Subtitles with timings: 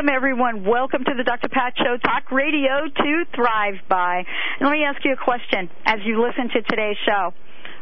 [0.00, 0.64] Welcome, everyone.
[0.64, 1.50] Welcome to the Dr.
[1.50, 4.24] Pat Show, talk radio to thrive by.
[4.58, 7.34] And let me ask you a question as you listen to today's show.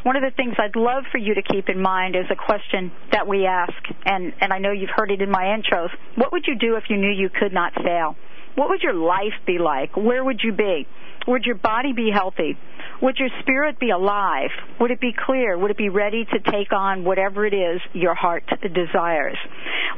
[0.02, 2.90] One of the things I'd love for you to keep in mind is a question
[3.12, 5.90] that we ask, and, and I know you've heard it in my intros.
[6.16, 8.16] What would you do if you knew you could not fail?
[8.56, 9.96] What would your life be like?
[9.96, 10.88] Where would you be?
[11.28, 12.58] Would your body be healthy?
[13.00, 14.50] Would your spirit be alive?
[14.80, 15.56] Would it be clear?
[15.56, 19.38] Would it be ready to take on whatever it is your heart desires?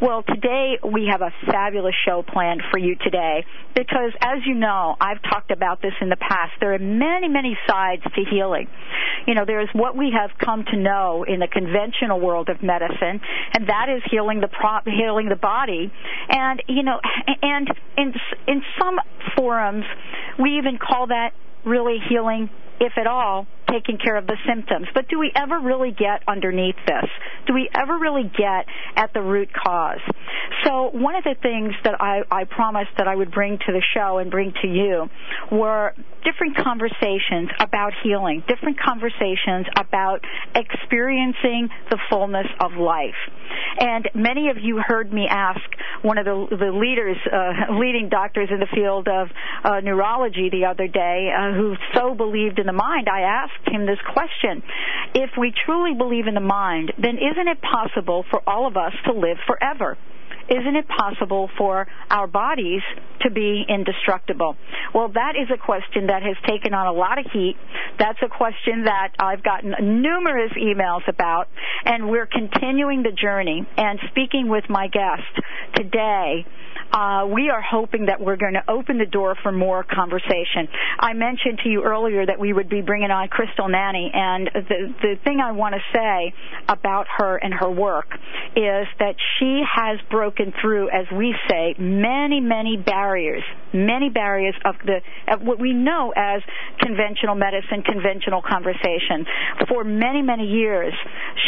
[0.03, 4.97] Well, today we have a fabulous show planned for you today because as you know,
[5.01, 6.53] I've talked about this in the past.
[6.61, 8.69] There are many, many sides to healing.
[9.27, 13.21] You know, there's what we have come to know in the conventional world of medicine,
[13.55, 14.49] and that is healing the
[14.87, 15.93] healing the body.
[16.29, 17.01] And, you know,
[17.43, 18.15] and in
[18.47, 18.99] in some
[19.37, 19.85] forums,
[20.39, 21.33] we even call that
[21.65, 22.49] really healing
[22.81, 24.87] if at all, taking care of the symptoms.
[24.95, 27.09] But do we ever really get underneath this?
[27.47, 30.01] Do we ever really get at the root cause?
[30.65, 33.83] So one of the things that I, I promised that I would bring to the
[33.95, 35.09] show and bring to you
[35.53, 40.21] were different conversations about healing, different conversations about
[40.55, 43.17] experiencing the fullness of life.
[43.79, 45.61] And many of you heard me ask
[46.03, 49.29] one of the, the leaders, uh, leading doctors in the field of
[49.65, 53.09] uh, neurology the other day, uh, who so believed in the mind.
[53.11, 54.63] I asked him this question:
[55.15, 58.95] If we truly believe in the mind, then isn't it possible for all of us
[59.07, 59.99] to live forever?
[60.51, 62.83] isn't it possible for our bodies
[63.23, 64.57] to be indestructible?
[64.95, 67.57] Well, that is a question that has taken on a lot of heat.
[67.99, 71.49] That's a question that I've gotten numerous emails about,
[71.85, 73.67] and we're continuing the journey.
[73.77, 75.29] And speaking with my guest
[75.75, 76.47] today,
[76.93, 80.69] uh, we are hoping that we're going to open the door for more conversation.
[80.99, 84.95] I mentioned to you earlier that we would be bringing on Christel Nani, and the
[85.01, 86.35] the thing I want to say
[86.69, 88.09] about her and her work
[88.57, 94.55] is that she has broken through, as we say, many many barriers, barriers many barriers
[94.65, 96.43] of the of what we know as
[96.79, 99.27] conventional medicine, conventional conversation.
[99.69, 100.95] For many many years,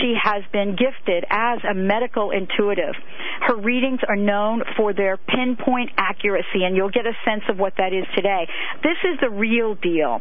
[0.00, 2.94] she has been gifted as a medical intuitive.
[3.40, 7.74] Her readings are known for their pinpoint accuracy, and you'll get a sense of what
[7.78, 8.46] that is today.
[8.82, 10.20] This is the real deal.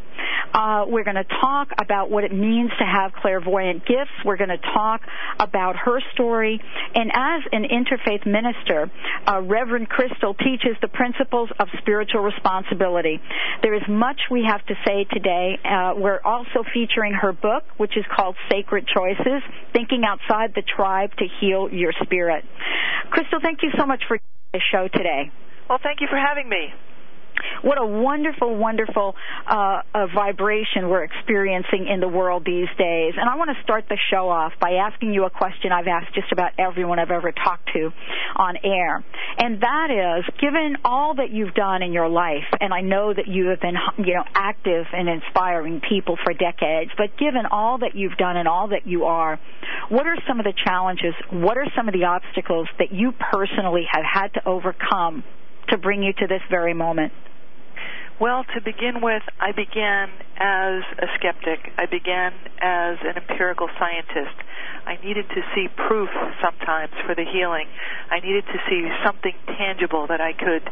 [0.54, 4.12] Uh, we're going to talk about what it means to have clairvoyant gifts.
[4.26, 5.02] We're going to talk
[5.40, 6.60] about her story.
[6.96, 8.92] And as an interfaith minister,
[9.28, 13.20] uh, Reverend Christel teaches the principles of spiritual responsibility.
[13.62, 15.60] There is much we have to say today.
[15.60, 19.44] Uh, we're also featuring her book, which is called Sacred Choices
[19.74, 22.46] Thinking Outside the Tribe to Heal Your Spirit.
[23.12, 24.18] Christel, thank you so much for
[24.54, 25.32] the show today.
[25.70, 26.72] Well, thank you for having me.
[27.62, 29.16] What a wonderful, wonderful
[29.48, 29.82] uh,
[30.14, 33.14] vibration we're experiencing in the world these days.
[33.18, 36.14] And I want to start the show off by asking you a question I've asked
[36.14, 37.92] just about everyone I've ever talked to
[38.36, 39.04] on air.
[39.38, 43.28] And that is, given all that you've done in your life, and I know that
[43.28, 47.96] you have been, you know, active and inspiring people for decades, but given all that
[47.96, 49.40] you've done and all that you are,
[49.90, 51.14] what are some of the challenges?
[51.32, 55.24] What are some of the obstacles that you personally have had to overcome
[55.70, 57.14] to bring you to this very moment?
[58.22, 61.74] Well, to begin with, I began as a skeptic.
[61.76, 64.38] I began as an empirical scientist.
[64.86, 67.66] I needed to see proof sometimes for the healing.
[68.12, 70.70] I needed to see something tangible that I could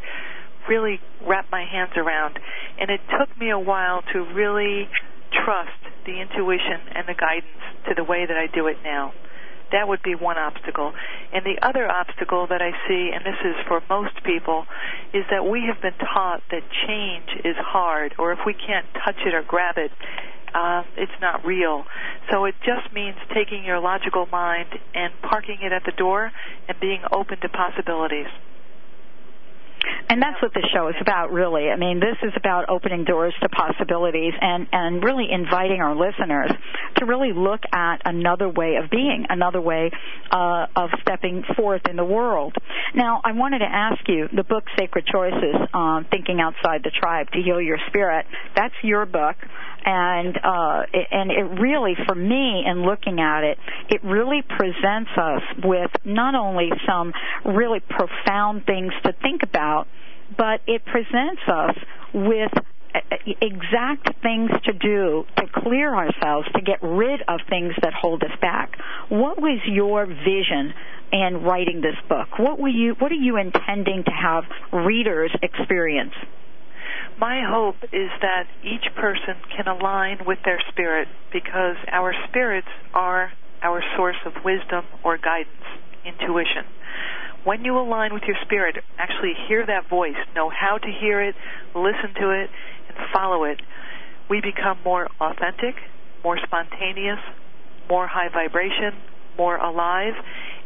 [0.70, 2.38] really wrap my hands around.
[2.80, 4.88] And it took me a while to really
[5.44, 9.12] trust the intuition and the guidance to the way that I do it now.
[9.72, 10.94] That would be one obstacle.
[11.34, 14.66] And the other obstacle that I see, and this is for most people,
[15.14, 19.18] is that we have been taught that change is hard, or if we can't touch
[19.26, 19.92] it or grab it,
[20.54, 21.86] uh, it's not real.
[22.32, 26.32] So it just means taking your logical mind and parking it at the door
[26.68, 28.28] and being open to possibilities.
[30.10, 31.70] And that's what the show is about, really.
[31.70, 36.52] I mean, this is about opening doors to possibilities and, and really inviting our listeners
[36.98, 39.92] to really look at another way of being, another way
[40.32, 42.56] uh, of stepping forth in the world.
[42.96, 47.32] Now, I wanted to ask you the book Sacred Choices, um, Thinking Outside the Tribe
[47.32, 48.26] to Heal Your Spirit.
[48.56, 49.36] That's your book
[49.86, 53.58] and uh, it, and it really, for me, in looking at it,
[53.90, 57.14] it really presents us with not only some
[57.46, 59.88] really profound things to think about,
[60.38, 61.76] but it presents us
[62.14, 62.52] with
[63.42, 68.32] exact things to do to clear ourselves, to get rid of things that hold us
[68.42, 68.76] back.
[69.10, 70.74] What was your vision
[71.12, 72.40] in writing this book?
[72.40, 74.44] What were you what are you intending to have
[74.86, 76.14] readers experience?
[77.20, 83.34] My hope is that each person can align with their spirit because our spirits are
[83.62, 85.68] our source of wisdom or guidance,
[86.06, 86.64] intuition.
[87.44, 91.36] When you align with your spirit, actually hear that voice, know how to hear it,
[91.76, 92.50] listen to it,
[92.88, 93.62] and follow it,
[94.30, 95.76] we become more authentic,
[96.24, 97.20] more spontaneous,
[97.90, 98.96] more high vibration,
[99.38, 100.14] more alive.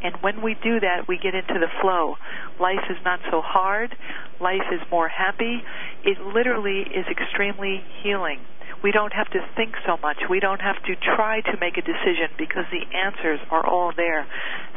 [0.04, 2.16] And when we do that, we get into the flow.
[2.60, 3.96] Life is not so hard.
[4.42, 5.64] Life is more happy.
[6.04, 8.40] It literally is extremely healing.
[8.84, 10.18] We don't have to think so much.
[10.30, 14.28] We don't have to try to make a decision because the answers are all there.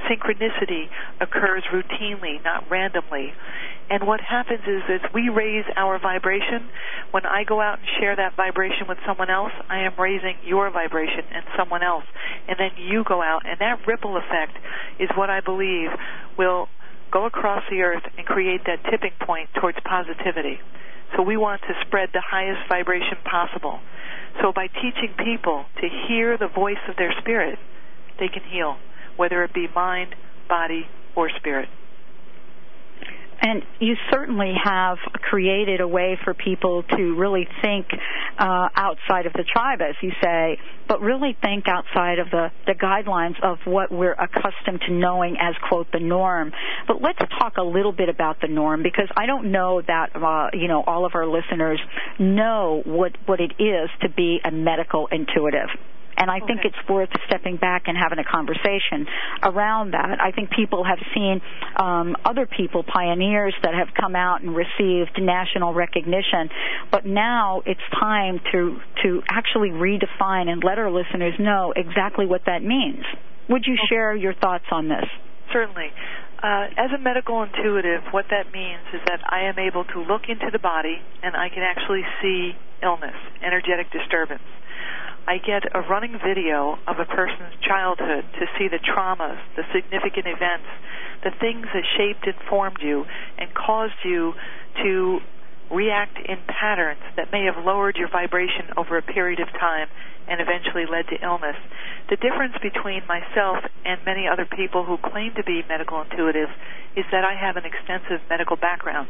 [0.07, 0.87] Synchronicity
[1.21, 3.35] occurs routinely, not randomly.
[3.89, 6.69] And what happens is as we raise our vibration,
[7.13, 10.71] when I go out and share that vibration with someone else, I am raising your
[10.71, 12.05] vibration and someone else.
[12.49, 14.59] And then you go out, and that ripple effect
[14.99, 15.91] is what I believe
[16.37, 16.69] will
[17.13, 20.59] go across the earth and create that tipping point towards positivity.
[21.15, 23.79] So we want to spread the highest vibration possible.
[24.43, 27.59] So by teaching people to hear the voice of their spirit,
[28.19, 28.77] they can heal,
[29.17, 30.17] whether it be mind,
[30.49, 31.69] body, or spirit.
[33.41, 37.87] And you certainly have created a way for people to really think
[38.39, 42.73] uh, outside of the tribe, as you say, but really think outside of the, the
[42.73, 46.53] guidelines of what we're accustomed to knowing as, quote, the norm.
[46.87, 50.51] But let's talk a little bit about the norm because I don't know that, uh,
[50.55, 51.81] you know, all of our listeners
[52.19, 55.69] know what, what it is to be a medical intuitive.
[56.17, 56.47] And I okay.
[56.47, 59.07] think it's worth stepping back and having a conversation
[59.43, 60.19] around that.
[60.21, 61.41] I think people have seen
[61.77, 66.49] um, other people, pioneers that have come out and received national recognition,
[66.91, 72.43] but now it's time to to actually redefine and let our listeners know exactly what
[72.47, 73.05] that means.
[73.49, 73.89] Would you okay.
[73.89, 75.05] share your thoughts on this?
[75.53, 75.91] Certainly.
[76.43, 80.29] Uh, as a medical intuitive, what that means is that I am able to look
[80.29, 82.53] into the body and I can actually see
[82.83, 84.45] illness, energetic disturbance.
[85.27, 90.27] I get a running video of a person's childhood to see the traumas, the significant
[90.27, 90.71] events,
[91.25, 93.05] the things that shaped and formed you
[93.37, 94.35] and caused you
[94.83, 95.19] to
[95.71, 99.89] react in patterns that may have lowered your vibration over a period of time
[100.29, 101.57] and eventually led to illness.
[102.09, 106.55] The difference between myself and many other people who claim to be medical intuitives
[106.95, 109.09] is that I have an extensive medical background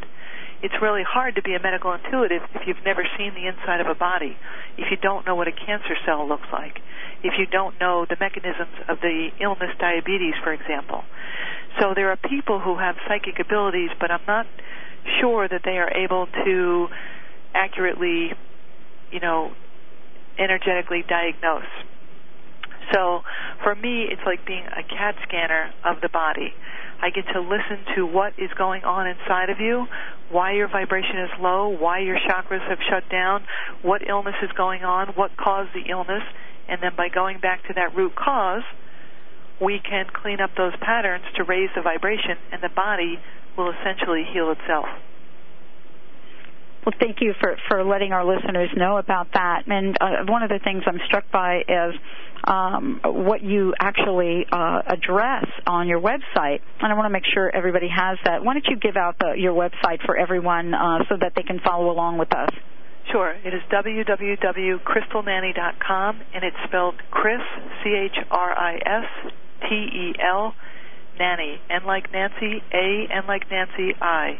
[0.62, 3.86] it's really hard to be a medical intuitive if you've never seen the inside of
[3.86, 4.36] a body,
[4.78, 6.80] if you don't know what a cancer cell looks like,
[7.22, 11.02] if you don't know the mechanisms of the illness diabetes, for example.
[11.80, 14.46] So there are people who have psychic abilities, but I'm not
[15.20, 16.88] sure that they are able to
[17.54, 18.32] accurately,
[19.12, 19.52] you know,
[20.38, 21.68] energetically diagnose.
[22.92, 23.20] So
[23.62, 26.52] for me, it's like being a CAT scanner of the body.
[27.00, 29.86] I get to listen to what is going on inside of you,
[30.30, 33.44] why your vibration is low, why your chakras have shut down,
[33.82, 36.22] what illness is going on, what caused the illness,
[36.68, 38.62] and then by going back to that root cause,
[39.60, 43.18] we can clean up those patterns to raise the vibration, and the body
[43.56, 44.86] will essentially heal itself.
[46.86, 49.64] Well, thank you for, for letting our listeners know about that.
[49.66, 51.96] And uh, one of the things I'm struck by is
[52.44, 56.60] um, what you actually uh, address on your website.
[56.80, 58.44] And I want to make sure everybody has that.
[58.44, 61.58] Why don't you give out the, your website for everyone uh, so that they can
[61.58, 62.50] follow along with us?
[63.10, 63.32] Sure.
[63.32, 67.40] It is www.christelnani.com, and it's spelled Chris,
[67.82, 69.32] C-H-R-I-S,
[69.68, 70.54] T-E-L,
[71.18, 74.38] Nani, N like Nancy, A, N like Nancy, I,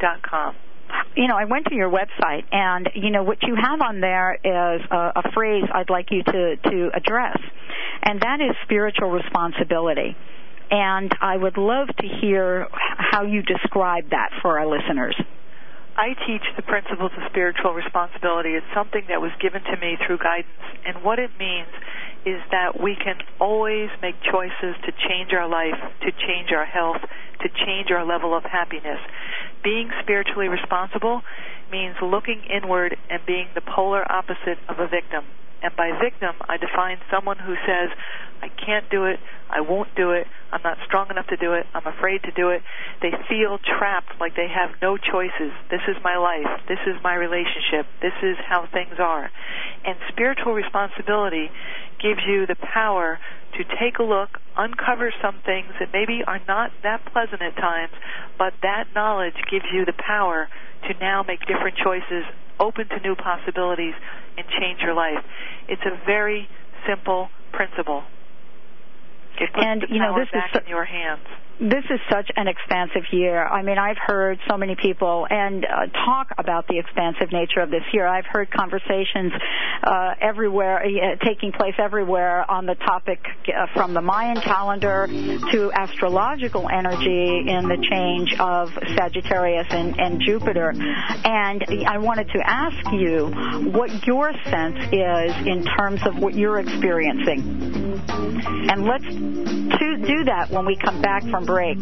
[0.00, 0.54] dot com
[1.16, 4.34] you know, I went to your website, and you know what you have on there
[4.34, 7.38] is a, a phrase I'd like you to to address,
[8.02, 10.16] and that is spiritual responsibility.
[10.70, 15.14] And I would love to hear how you describe that for our listeners.
[15.96, 18.50] I teach the principles of spiritual responsibility.
[18.50, 21.70] It's something that was given to me through guidance, and what it means
[22.26, 27.02] is that we can always make choices to change our life, to change our health,
[27.42, 28.98] to change our level of happiness.
[29.64, 31.22] Being spiritually responsible
[31.72, 35.24] means looking inward and being the polar opposite of a victim.
[35.62, 37.88] And by victim, I define someone who says,
[38.42, 39.18] I can't do it,
[39.48, 42.50] I won't do it, I'm not strong enough to do it, I'm afraid to do
[42.50, 42.60] it.
[43.00, 45.56] They feel trapped like they have no choices.
[45.70, 49.30] This is my life, this is my relationship, this is how things are.
[49.86, 51.48] And spiritual responsibility
[52.02, 53.18] gives you the power
[53.56, 57.92] to take a look, uncover some things that maybe are not that pleasant at times,
[58.38, 60.48] but that knowledge gives you the power
[60.88, 62.24] to now make different choices,
[62.60, 63.94] open to new possibilities,
[64.36, 65.22] and change your life.
[65.68, 66.48] It's a very
[66.86, 68.02] simple principle.
[69.40, 71.26] It puts and the you know this back is in your hands
[71.60, 73.46] this is such an expansive year.
[73.46, 77.70] I mean, I've heard so many people and uh, talk about the expansive nature of
[77.70, 78.06] this year.
[78.06, 79.32] I've heard conversations
[79.82, 85.72] uh, everywhere, uh, taking place everywhere on the topic uh, from the Mayan calendar to
[85.72, 90.72] astrological energy in the change of Sagittarius and, and Jupiter.
[90.76, 93.28] And I wanted to ask you
[93.70, 98.02] what your sense is in terms of what you're experiencing.
[98.06, 101.78] And let's to do that when we come back from break.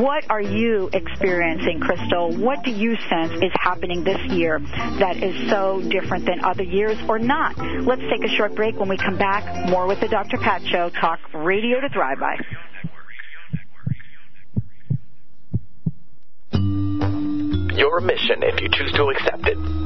[0.00, 2.36] What are you experiencing, Christel?
[2.38, 4.58] What do you sense is happening this year
[4.98, 7.56] that is so different than other years or not?
[7.58, 8.76] Let's take a short break.
[8.78, 10.38] When we come back, more with the Dr.
[10.38, 12.36] Pat Show, talk radio to thrive by.
[17.76, 19.85] Your mission, if you choose to accept it,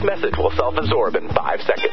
[0.00, 1.92] This message will self-absorb in five seconds.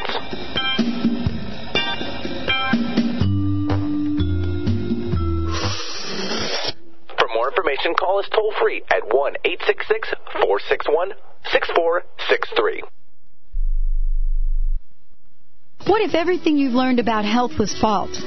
[7.20, 11.16] For more information, call us toll free at 1 866 461
[11.52, 12.97] 6463.
[15.88, 18.22] What if everything you've learned about health was false?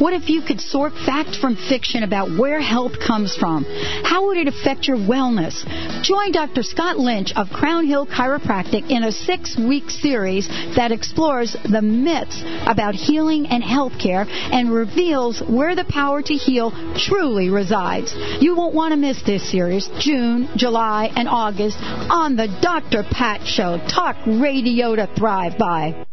[0.00, 3.64] What if you could sort fact from fiction about where health comes from?
[4.02, 5.54] How would it affect your wellness?
[6.02, 6.64] Join Dr.
[6.64, 12.42] Scott Lynch of Crown Hill Chiropractic in a six week series that explores the myths
[12.66, 18.12] about healing and healthcare and reveals where the power to heal truly resides.
[18.40, 23.04] You won't want to miss this series, June, July, and August on the Dr.
[23.08, 23.78] Pat Show.
[23.88, 26.04] Talk radio to thrive by.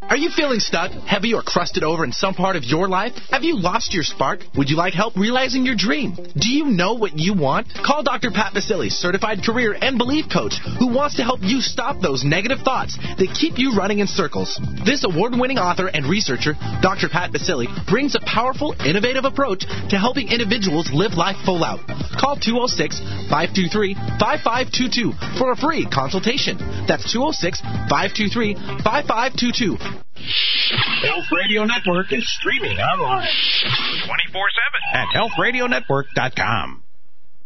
[0.00, 3.14] Are you feeling stuck, heavy, or crusted over in some part of your life?
[3.30, 4.44] Have you lost your spark?
[4.56, 6.14] Would you like help realizing your dream?
[6.14, 7.66] Do you know what you want?
[7.84, 8.30] Call Dr.
[8.30, 12.60] Pat Baccili, certified career and belief coach, who wants to help you stop those negative
[12.64, 14.58] thoughts that keep you running in circles.
[14.86, 17.08] This award-winning author and researcher, Dr.
[17.10, 21.80] Pat Baccili, brings a powerful, innovative approach to helping individuals live life full out.
[22.18, 26.56] Call 206-523-5522 for a free consultation.
[26.86, 29.87] That's 206-523-5522.
[31.02, 33.28] Health Radio Network is streaming online
[34.06, 34.48] 24
[34.92, 36.82] 7 at healthradionetwork.com.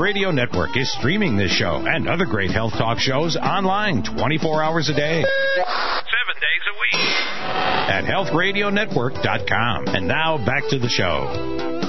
[0.00, 4.88] Radio Network is streaming this show and other great health talk shows online 24 hours
[4.88, 7.06] a day, seven days a week
[7.90, 9.88] at healthradionetwork.com.
[9.88, 11.79] And now back to the show.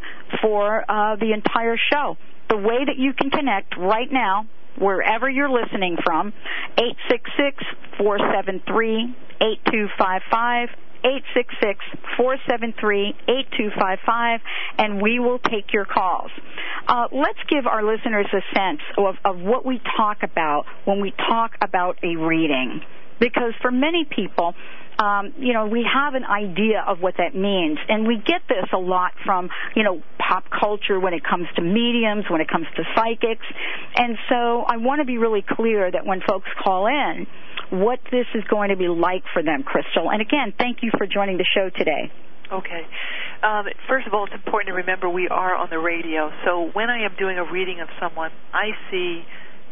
[0.42, 2.16] for uh, the entire show.
[2.48, 4.46] The way that you can connect right now,
[4.78, 6.32] wherever you're listening from,
[6.78, 7.64] 866
[7.98, 10.68] 473 8255.
[12.18, 14.40] 866-473-8255
[14.78, 16.32] and we will take your calls.
[16.88, 21.12] Uh, let's give our listeners a sense of, of what we talk about when we
[21.12, 22.80] talk about a reading.
[23.20, 24.54] Because for many people,
[24.98, 27.78] um, you know, we have an idea of what that means.
[27.88, 31.62] And we get this a lot from, you know, pop culture when it comes to
[31.62, 33.46] mediums, when it comes to psychics.
[33.96, 37.26] And so I want to be really clear that when folks call in,
[37.70, 40.10] what this is going to be like for them, Christel.
[40.12, 42.10] And again, thank you for joining the show today.
[42.52, 42.86] Okay.
[43.42, 46.30] Um, first of all, it's important to remember we are on the radio.
[46.44, 49.24] So when I am doing a reading of someone, I see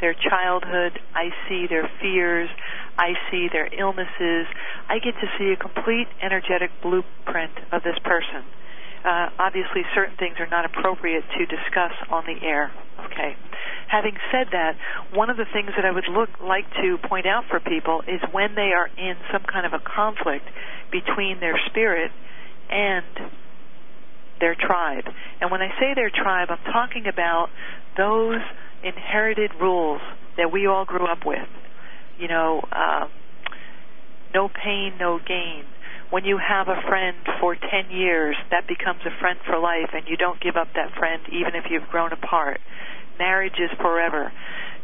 [0.04, 2.50] their childhood, I see their fears,
[2.99, 4.44] I see their illnesses.
[4.84, 8.44] I get to see a complete energetic blueprint of this person.
[9.00, 12.70] Uh, obviously, certain things are not appropriate to discuss on the air.
[13.08, 13.32] Okay.
[13.88, 14.76] Having said that,
[15.16, 18.20] one of the things that I would look like to point out for people is
[18.32, 20.44] when they are in some kind of a conflict
[20.92, 22.12] between their spirit
[22.68, 23.04] and
[24.40, 25.04] their tribe.
[25.40, 27.49] And when I say their tribe, I'm talking about
[27.96, 28.40] those
[28.85, 30.00] inherited rules
[30.37, 31.49] that we all grew up with.
[32.19, 33.09] You know, uh,
[34.35, 35.64] no pain, no gain.
[36.11, 40.07] When you have a friend for 10 years, that becomes a friend for life, and
[40.07, 42.61] you don't give up that friend even if you've grown apart
[43.19, 44.33] marriage is forever.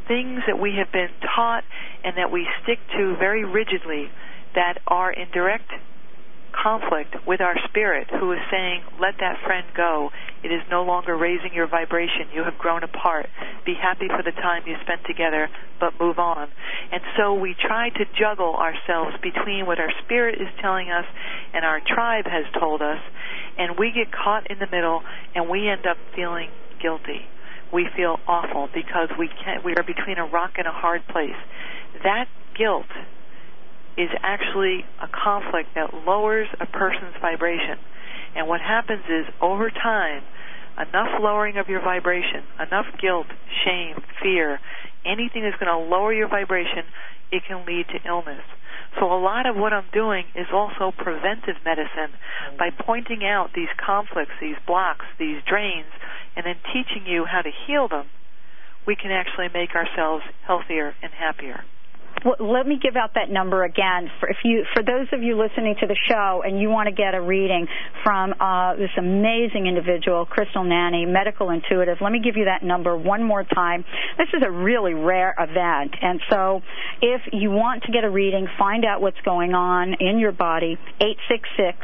[0.08, 1.64] Things that we have been taught
[2.04, 4.10] and that we stick to very rigidly
[4.54, 5.70] that are in direct
[6.50, 10.10] conflict with our spirit who is saying, let that friend go.
[10.42, 12.28] It is no longer raising your vibration.
[12.34, 13.26] You have grown apart.
[13.64, 16.48] Be happy for the time you spent together, but move on.
[16.92, 21.04] And so we try to juggle ourselves between what our spirit is telling us
[21.52, 22.98] and our tribe has told us,
[23.58, 25.02] and we get caught in the middle
[25.34, 27.26] and we end up feeling guilty
[27.72, 29.64] we feel awful because we can't.
[29.64, 31.38] we are between a rock and a hard place.
[32.02, 32.90] That guilt
[33.96, 37.78] is actually a conflict that lowers a person's vibration.
[38.36, 40.22] And what happens is over time,
[40.78, 43.26] enough lowering of your vibration, enough guilt,
[43.64, 44.60] shame, fear,
[45.04, 46.84] anything that's going to lower your vibration,
[47.32, 48.42] it can lead to illness.
[48.98, 52.16] So a lot of what I'm doing is also preventive medicine
[52.58, 55.90] by pointing out these conflicts, these blocks, these drains,
[56.36, 58.06] and then teaching you how to heal them.
[58.86, 61.64] We can actually make ourselves healthier and happier.
[62.38, 64.10] Let me give out that number again.
[64.20, 66.94] For if you, for those of you listening to the show and you want to
[66.94, 67.66] get a reading
[68.04, 72.94] from uh, this amazing individual, Christel Nani, medical intuitive, let me give you that number
[72.94, 73.86] one more time.
[74.18, 76.60] This is a really rare event, and so
[77.00, 80.76] if you want to get a reading, find out what's going on in your body.
[81.00, 81.78] Eight six six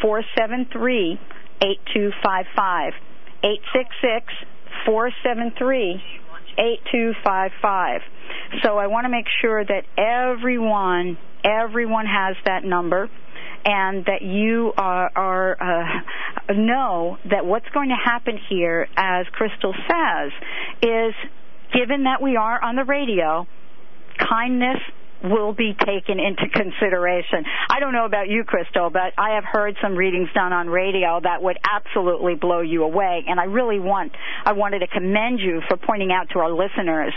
[0.00, 1.20] four seven three
[1.60, 2.94] eight two five five.
[3.42, 4.32] Eight six six
[4.86, 6.00] four seven three
[6.58, 8.00] 8255.
[8.62, 13.08] So I want to make sure that everyone, everyone has that number
[13.64, 19.74] and that you are, are uh, know that what's going to happen here, as Christel
[19.88, 20.32] says,
[20.82, 21.14] is
[21.72, 23.46] given that we are on the radio,
[24.18, 24.78] kindness
[25.22, 27.44] will be taken into consideration.
[27.70, 31.20] I don't know about you, Christel, but I have heard some readings done on radio
[31.22, 33.24] that would absolutely blow you away.
[33.26, 34.12] And I really want,
[34.44, 37.14] I wanted to commend you for pointing out to our listeners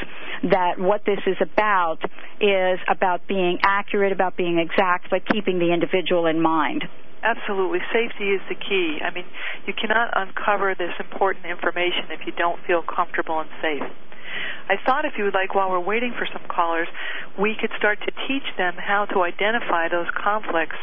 [0.52, 1.98] that what this is about
[2.40, 6.84] is about being accurate, about being exact, but keeping the individual in mind.
[7.24, 7.80] Absolutely.
[7.92, 9.00] Safety is the key.
[9.04, 9.26] I mean,
[9.66, 13.84] you cannot uncover this important information if you don't feel comfortable and safe.
[14.70, 16.88] I thought if you would like, while we're waiting for some callers,
[17.40, 20.78] we could start to teach them how to identify those conflicts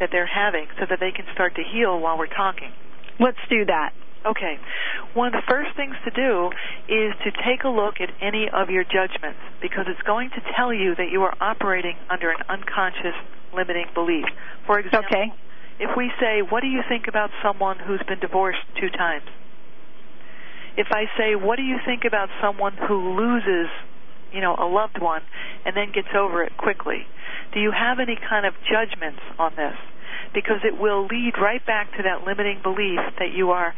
[0.00, 2.72] that they're having so that they can start to heal while we're talking.
[3.20, 3.92] Let's do that.
[4.24, 4.58] Okay.
[5.14, 6.50] One of the first things to do
[6.88, 10.72] is to take a look at any of your judgments because it's going to tell
[10.72, 13.16] you that you are operating under an unconscious
[13.54, 14.24] limiting belief.
[14.66, 15.32] For example, okay.
[15.78, 19.24] if we say, What do you think about someone who's been divorced two times?
[20.76, 23.68] If I say, what do you think about someone who loses
[24.32, 25.22] you know, a loved one
[25.64, 27.06] and then gets over it quickly.
[27.52, 29.74] Do you have any kind of judgments on this?
[30.34, 33.74] Because it will lead right back to that limiting belief that you are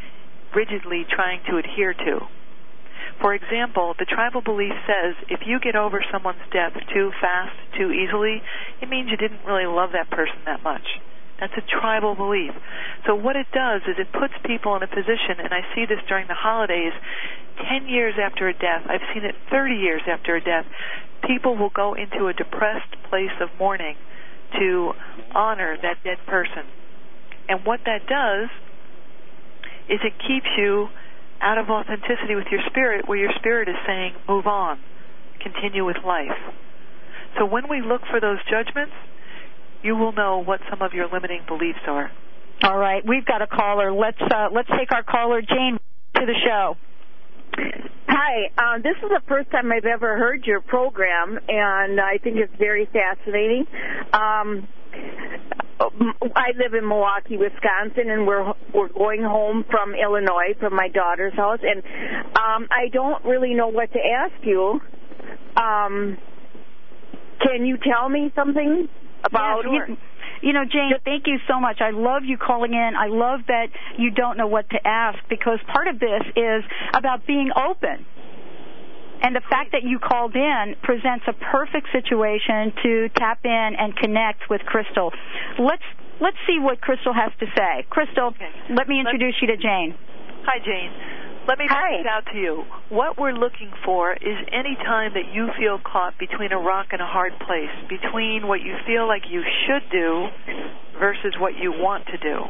[0.55, 2.19] rigidly trying to adhere to.
[3.21, 7.91] For example, the tribal belief says if you get over someone's death too fast, too
[7.91, 8.41] easily,
[8.81, 10.85] it means you didn't really love that person that much.
[11.43, 12.55] That's a tribal belief.
[13.05, 15.99] So what it does is it puts people in a position, and I see this
[16.07, 16.93] during the holidays,
[17.67, 20.63] 10 years after a death, I've seen it 30 years after a death,
[21.27, 23.97] people will go into a depressed place of mourning
[24.57, 24.93] to
[25.35, 26.63] honor that dead person.
[27.49, 28.47] And what that does
[29.91, 30.87] is it keeps you
[31.41, 34.79] out of authenticity with your spirit, where your spirit is saying, move on,
[35.43, 36.39] continue with life.
[37.37, 38.95] So when we look for those judgments,
[39.83, 42.11] you will know what some of your limiting beliefs are.
[42.63, 43.91] All right, we've got a caller.
[43.91, 45.79] Let's uh, let's take our caller Jane
[46.15, 46.77] to the show.
[48.07, 52.37] Hi, uh, this is the first time I've ever heard your program, and I think
[52.37, 53.65] it's very fascinating.
[54.13, 54.67] Um,
[55.79, 61.33] I live in Milwaukee, Wisconsin, and we're we're going home from Illinois from my daughter's
[61.33, 61.83] house, and
[62.35, 64.79] um, I don't really know what to ask you.
[65.57, 66.17] Um,
[67.41, 68.87] can you tell me something
[69.23, 69.63] about?
[69.65, 69.97] Yeah, sure.
[70.41, 71.79] You know, Jane, thank you so much.
[71.79, 72.91] I love you calling in.
[72.99, 77.25] I love that you don't know what to ask because part of this is about
[77.25, 78.05] being open.
[79.23, 83.95] And the fact that you called in presents a perfect situation to tap in and
[83.95, 85.11] connect with Christel.
[85.57, 85.87] Let's
[86.19, 87.87] let's see what Christel has to say.
[87.89, 88.51] Christel, okay.
[88.75, 89.41] let me introduce Let's...
[89.41, 89.95] you to Jane.
[90.43, 90.91] Hi, Jane.
[91.47, 92.63] Let me point this out to you.
[92.87, 97.01] What we're looking for is any time that you feel caught between a rock and
[97.01, 100.27] a hard place, between what you feel like you should do
[100.99, 102.47] versus what you want to do.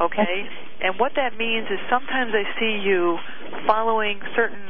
[0.00, 0.44] Okay?
[0.82, 3.16] And what that means is sometimes I see you
[3.66, 4.60] following certain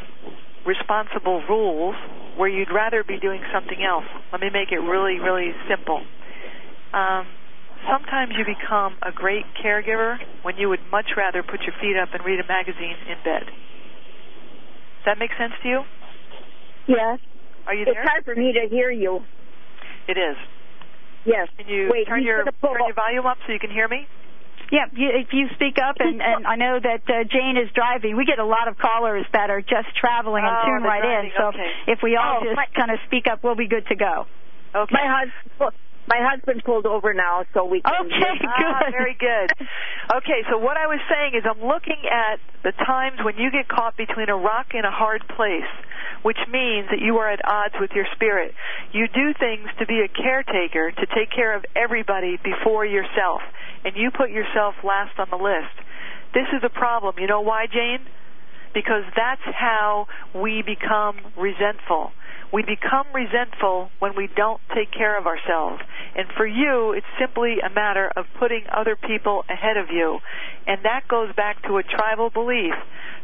[0.64, 1.96] responsible rules
[2.36, 4.04] where you'd rather be doing something else.
[4.30, 6.02] Let me make it really, really simple.
[6.92, 7.26] Um,
[7.88, 12.12] sometimes you become a great caregiver when you would much rather put your feet up
[12.12, 13.46] and read a magazine in bed.
[13.46, 15.80] Does that make sense to you?
[16.86, 17.18] Yes.
[17.66, 18.02] Are you there?
[18.02, 19.20] It's hard for me to hear you.
[20.08, 20.36] It is.
[21.24, 21.48] Yes.
[21.56, 24.06] Can you Wait, turn your turn your volume up so you can hear me?
[24.72, 28.16] Yeah, if you speak up, and, and I know that uh, Jane is driving.
[28.16, 31.28] We get a lot of callers that are just traveling and oh, tune right driving.
[31.28, 31.36] in.
[31.36, 31.92] So okay.
[31.92, 34.24] if we all oh, just kind of speak up, we'll be good to go.
[34.74, 34.96] Okay.
[34.96, 38.06] My husband, my husband pulled over now, so we can.
[38.06, 38.48] Okay, good.
[38.48, 39.50] Ah, very good.
[40.18, 43.68] Okay, so what I was saying is I'm looking at the times when you get
[43.68, 45.70] caught between a rock and a hard place,
[46.22, 48.54] which means that you are at odds with your spirit.
[48.92, 53.42] You do things to be a caretaker, to take care of everybody before yourself,
[53.84, 55.74] and you put yourself last on the list.
[56.34, 57.14] This is a problem.
[57.18, 58.02] You know why, Jane?
[58.74, 62.10] Because that's how we become resentful
[62.52, 65.82] we become resentful when we don't take care of ourselves.
[66.14, 70.18] And for you, it's simply a matter of putting other people ahead of you.
[70.66, 72.74] And that goes back to a tribal belief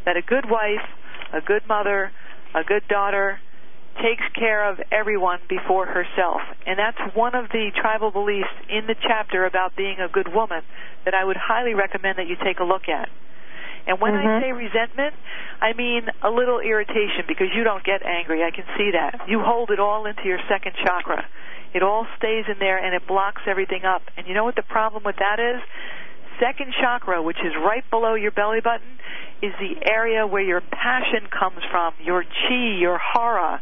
[0.06, 0.86] that a good wife,
[1.32, 2.10] a good mother,
[2.54, 3.38] a good daughter
[4.02, 6.40] takes care of everyone before herself.
[6.66, 10.62] And that's one of the tribal beliefs in the chapter about being a good woman
[11.04, 13.08] that I would highly recommend that you take a look at.
[13.88, 14.28] And when mm-hmm.
[14.28, 15.16] I say resentment,
[15.64, 18.44] I mean a little irritation because you don't get angry.
[18.44, 19.26] I can see that.
[19.26, 21.24] You hold it all into your second chakra.
[21.72, 24.02] It all stays in there and it blocks everything up.
[24.16, 25.60] And you know what the problem with that is?
[26.38, 29.00] Second chakra, which is right below your belly button,
[29.42, 33.60] is the area where your passion comes from, your chi, your hara.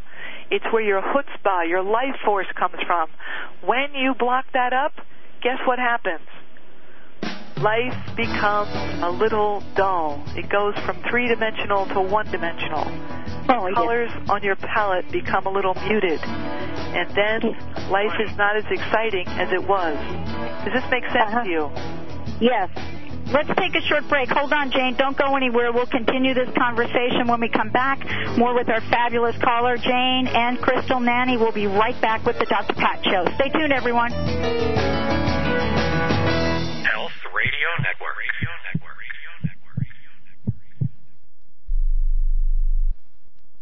[0.51, 3.09] It's where your chutzpah, your life force comes from.
[3.65, 4.93] When you block that up,
[5.41, 6.27] guess what happens?
[7.61, 8.69] Life becomes
[9.01, 10.23] a little dull.
[10.35, 12.85] It goes from three dimensional to one dimensional.
[13.49, 14.29] Oh, colors yes.
[14.29, 16.19] on your palette become a little muted.
[16.21, 17.41] And then
[17.89, 19.97] life is not as exciting as it was.
[20.65, 21.43] Does this make sense uh-huh.
[21.43, 21.71] to you?
[22.39, 22.69] Yes.
[23.33, 24.29] Let's take a short break.
[24.29, 24.95] Hold on, Jane.
[24.95, 25.73] Don't go anywhere.
[25.73, 27.99] We'll continue this conversation when we come back.
[28.37, 31.37] More with our fabulous caller, Jane and Christel Nani.
[31.37, 32.75] We'll be right back with the Dr.
[32.75, 33.25] Pat Show.
[33.35, 34.13] Stay tuned, everyone.
[37.47, 38.17] Radio Network.
[38.19, 39.87] Radio Network.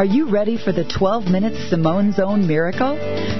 [0.00, 2.96] Are you ready for the 12 minute Simone Zone miracle?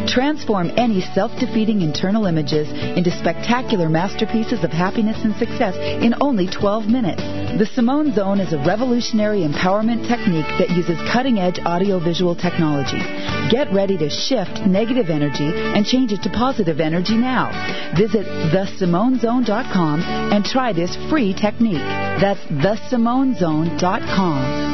[0.07, 6.47] Transform any self defeating internal images into spectacular masterpieces of happiness and success in only
[6.47, 7.23] 12 minutes.
[7.23, 13.01] The Simone Zone is a revolutionary empowerment technique that uses cutting edge audiovisual technology.
[13.49, 17.49] Get ready to shift negative energy and change it to positive energy now.
[17.97, 21.81] Visit thesimonezone.com and try this free technique.
[22.21, 24.70] That's thesimonezone.com.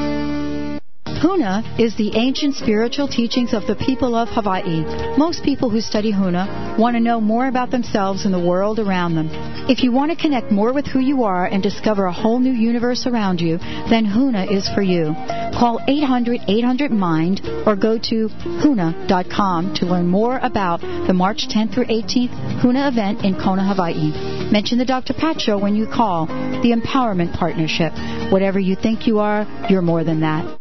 [1.21, 4.85] Huna is the ancient spiritual teachings of the people of Hawaii.
[5.17, 9.15] Most people who study Huna want to know more about themselves and the world around
[9.15, 9.31] them.
[9.67, 12.53] If you want to connect more with who you are and discover a whole new
[12.53, 13.57] universe around you,
[13.89, 15.15] then Huna is for you.
[15.59, 22.61] Call 800-800-MIND or go to huna.com to learn more about the March 10th through 18th
[22.61, 24.13] Huna event in Kona, Hawaii.
[24.53, 25.15] Mention the Dr.
[25.15, 26.27] Pat Show when you call.
[26.27, 27.93] The Empowerment Partnership.
[28.31, 30.61] Whatever you think you are, you're more than that.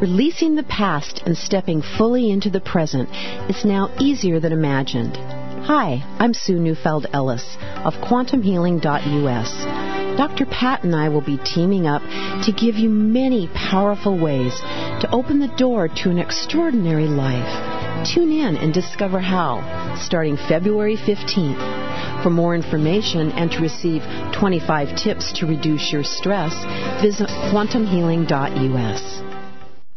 [0.00, 3.08] Releasing the past and stepping fully into the present
[3.48, 5.16] is now easier than imagined.
[5.16, 10.18] Hi, I'm Sue Neufeld Ellis of quantumhealing.us.
[10.18, 10.44] Dr.
[10.44, 12.02] Pat and I will be teaming up
[12.44, 18.06] to give you many powerful ways to open the door to an extraordinary life.
[18.06, 22.22] Tune in and discover how, starting February 15th.
[22.22, 24.02] For more information and to receive
[24.38, 26.52] 25 tips to reduce your stress,
[27.00, 29.25] visit quantumhealing.us.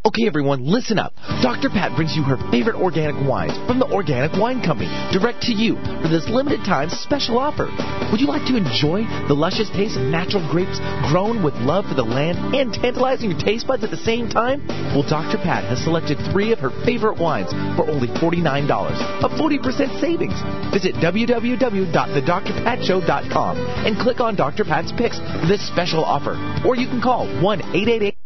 [0.00, 1.12] Okay, everyone, listen up.
[1.42, 1.68] Dr.
[1.68, 5.76] Pat brings you her favorite organic wines from the Organic Wine Company direct to you
[6.00, 7.68] for this limited time special offer.
[8.08, 10.80] Would you like to enjoy the luscious taste of natural grapes
[11.12, 14.66] grown with love for the land and tantalizing your taste buds at the same time?
[14.96, 15.36] Well, Dr.
[15.36, 20.40] Pat has selected three of her favorite wines for only $49, a 40% savings.
[20.72, 23.52] Visit www.thedrpatshow.com
[23.84, 24.64] and click on Dr.
[24.64, 26.40] Pat's picks for this special offer.
[26.64, 28.16] Or you can call 1 888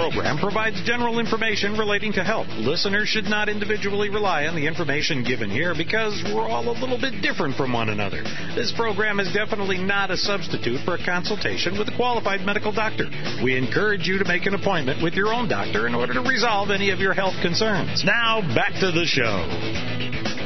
[0.00, 2.46] program provides general information relating to health.
[2.56, 6.98] Listeners should not individually rely on the information given here because we're all a little
[6.98, 8.22] bit different from one another.
[8.56, 13.10] This program is definitely not a substitute for a consultation with a qualified medical doctor.
[13.44, 16.70] We encourage you to make an appointment with your own doctor in order to resolve
[16.70, 18.02] any of your health concerns.
[18.02, 20.39] Now, back to the show.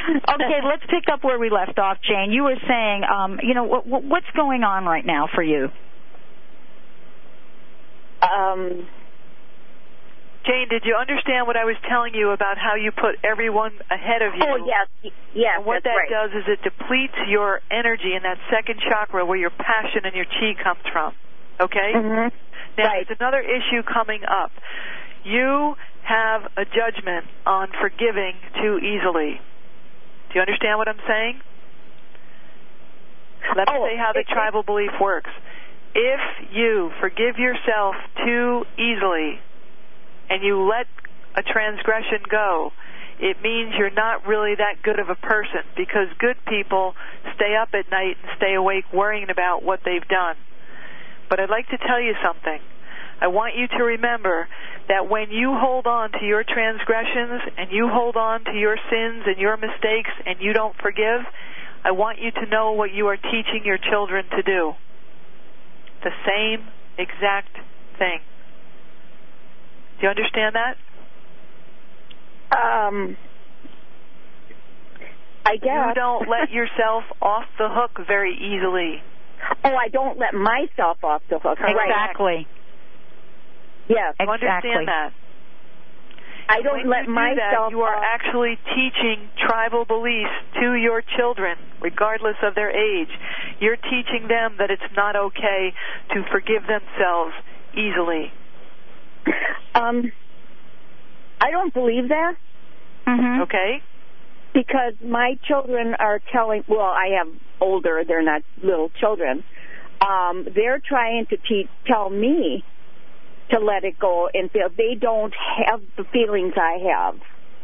[0.05, 2.31] Okay, let's pick up where we left off, Jane.
[2.31, 5.69] You were saying, um, you know, what, what's going on right now for you?
[8.21, 8.87] Um,
[10.45, 14.21] Jane, did you understand what I was telling you about how you put everyone ahead
[14.21, 14.45] of you?
[14.45, 15.57] Oh yes, yes.
[15.57, 16.09] And what that right.
[16.09, 20.25] does is it depletes your energy in that second chakra where your passion and your
[20.25, 21.13] chi comes from.
[21.59, 21.91] Okay.
[21.95, 22.35] Mm-hmm.
[22.77, 23.05] Now, right.
[23.07, 24.51] there's another issue coming up.
[25.23, 29.41] You have a judgment on forgiving too easily.
[30.29, 31.41] Do you understand what I'm saying?
[33.55, 35.29] Let me oh, say how the tribal belief works.
[35.93, 36.19] If
[36.51, 39.39] you forgive yourself too easily
[40.29, 40.87] and you let
[41.35, 42.71] a transgression go,
[43.19, 46.95] it means you're not really that good of a person because good people
[47.35, 50.35] stay up at night and stay awake worrying about what they've done.
[51.29, 52.59] But I'd like to tell you something.
[53.21, 54.47] I want you to remember
[54.89, 59.23] that when you hold on to your transgressions and you hold on to your sins
[59.25, 61.21] and your mistakes and you don't forgive,
[61.83, 64.73] I want you to know what you are teaching your children to do.
[66.03, 67.55] The same exact
[67.97, 68.19] thing.
[69.97, 70.77] Do you understand that?
[72.51, 73.17] Um,
[75.45, 75.87] I guess.
[75.87, 79.01] You don't let yourself off the hook very easily.
[79.63, 81.59] Oh, I don't let myself off the hook.
[81.59, 81.89] Right.
[81.89, 82.47] Exactly.
[83.89, 84.15] Yes.
[84.19, 84.71] You Exactly.
[84.71, 85.13] understand that?
[86.47, 88.03] I don't when let you do myself that, you are off.
[88.13, 90.29] actually teaching tribal beliefs
[90.61, 93.09] to your children, regardless of their age.
[93.59, 95.73] You're teaching them that it's not okay
[96.13, 97.33] to forgive themselves
[97.73, 98.31] easily.
[99.73, 100.11] Um,
[101.41, 102.35] I don't believe that
[103.07, 103.41] Mm-hmm.
[103.43, 103.81] Okay?
[104.55, 106.63] Because my children are telling.
[106.67, 107.27] Well, I have
[107.61, 109.43] older; they're not little children.
[110.01, 112.63] Um, they're trying to teach, tell me
[113.51, 114.69] to let it go and feel.
[114.75, 115.33] They don't
[115.67, 117.15] have the feelings I have,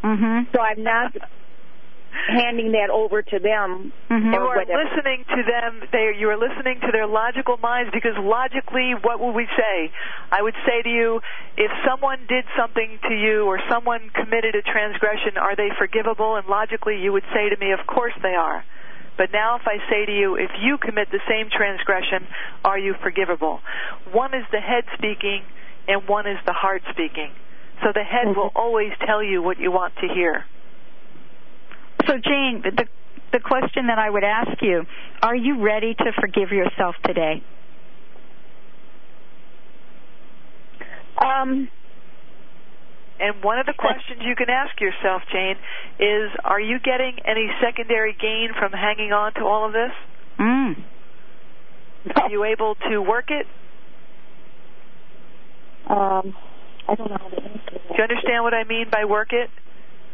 [0.04, 0.52] Mm-hmm.
[0.54, 1.14] so I'm not
[2.28, 3.92] handing that over to them.
[4.10, 4.32] Mm-hmm.
[4.32, 4.84] You Or are whatever.
[4.84, 5.82] listening to them.
[5.92, 9.90] They, you are listening to their logical minds because logically, what would we say?
[10.30, 11.20] I would say to you,
[11.56, 16.36] if someone did something to you or someone committed a transgression, are they forgivable?
[16.36, 18.64] And logically, you would say to me, of course they are.
[19.18, 22.26] But now, if I say to you, if you commit the same transgression,
[22.64, 23.60] are you forgivable?
[24.10, 25.42] One is the head speaking,
[25.86, 27.30] and one is the heart speaking.
[27.82, 30.44] So the head will always tell you what you want to hear.
[32.06, 32.86] So, Jane, the
[33.32, 34.84] the question that I would ask you:
[35.22, 37.42] Are you ready to forgive yourself today?
[41.18, 41.68] Um,
[43.20, 45.54] And one of the questions you can ask yourself, Jane,
[46.00, 49.92] is are you getting any secondary gain from hanging on to all of this?
[50.40, 50.84] Mm.
[52.16, 53.46] Are you able to work it?
[55.88, 56.34] um,
[56.88, 59.50] I don't know how to answer Do you understand what I mean by work it?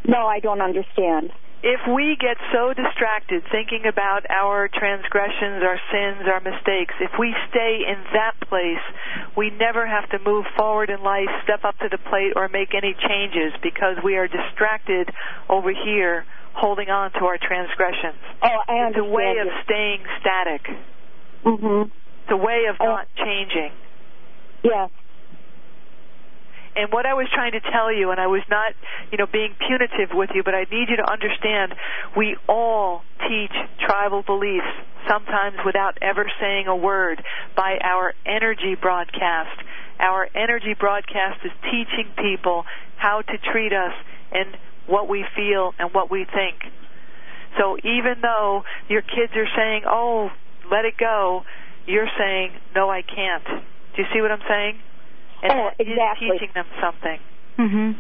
[0.07, 1.31] No, I don't understand.
[1.63, 7.35] If we get so distracted thinking about our transgressions, our sins, our mistakes, if we
[7.51, 8.85] stay in that place,
[9.37, 12.75] we never have to move forward in life, step up to the plate, or make
[12.75, 15.11] any changes because we are distracted
[15.49, 18.19] over here holding on to our transgressions.
[18.43, 20.63] Oh, I It's a way of staying static.
[21.45, 21.91] Mm-hmm.
[21.91, 22.87] It's a way of Oh.
[22.87, 23.73] not changing.
[24.63, 24.91] Yes.
[26.79, 28.71] And what I was trying to tell you, and I was not,
[29.11, 31.75] you know, being punitive with you, but I need you to understand,
[32.17, 33.51] we all teach
[33.85, 34.71] tribal beliefs,
[35.11, 37.21] sometimes without ever saying a word,
[37.57, 39.59] by our energy broadcast.
[39.99, 42.63] Our energy broadcast is teaching people
[42.97, 43.95] how to treat us
[44.31, 46.63] and what we feel and what we think.
[47.59, 50.31] So even though your kids are saying, oh,
[50.71, 51.43] let it go,
[51.87, 53.45] you're saying, no, I can't.
[53.97, 54.79] Do you see what I'm saying?
[55.43, 56.31] And Oh, that is exactly.
[56.33, 57.19] teaching them something.
[57.59, 57.91] Mm-hmm.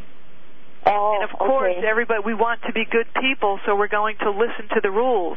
[0.86, 1.86] Oh, And of course, okay.
[1.86, 5.36] everybody, we want to be good people, so we're going to listen to the rules.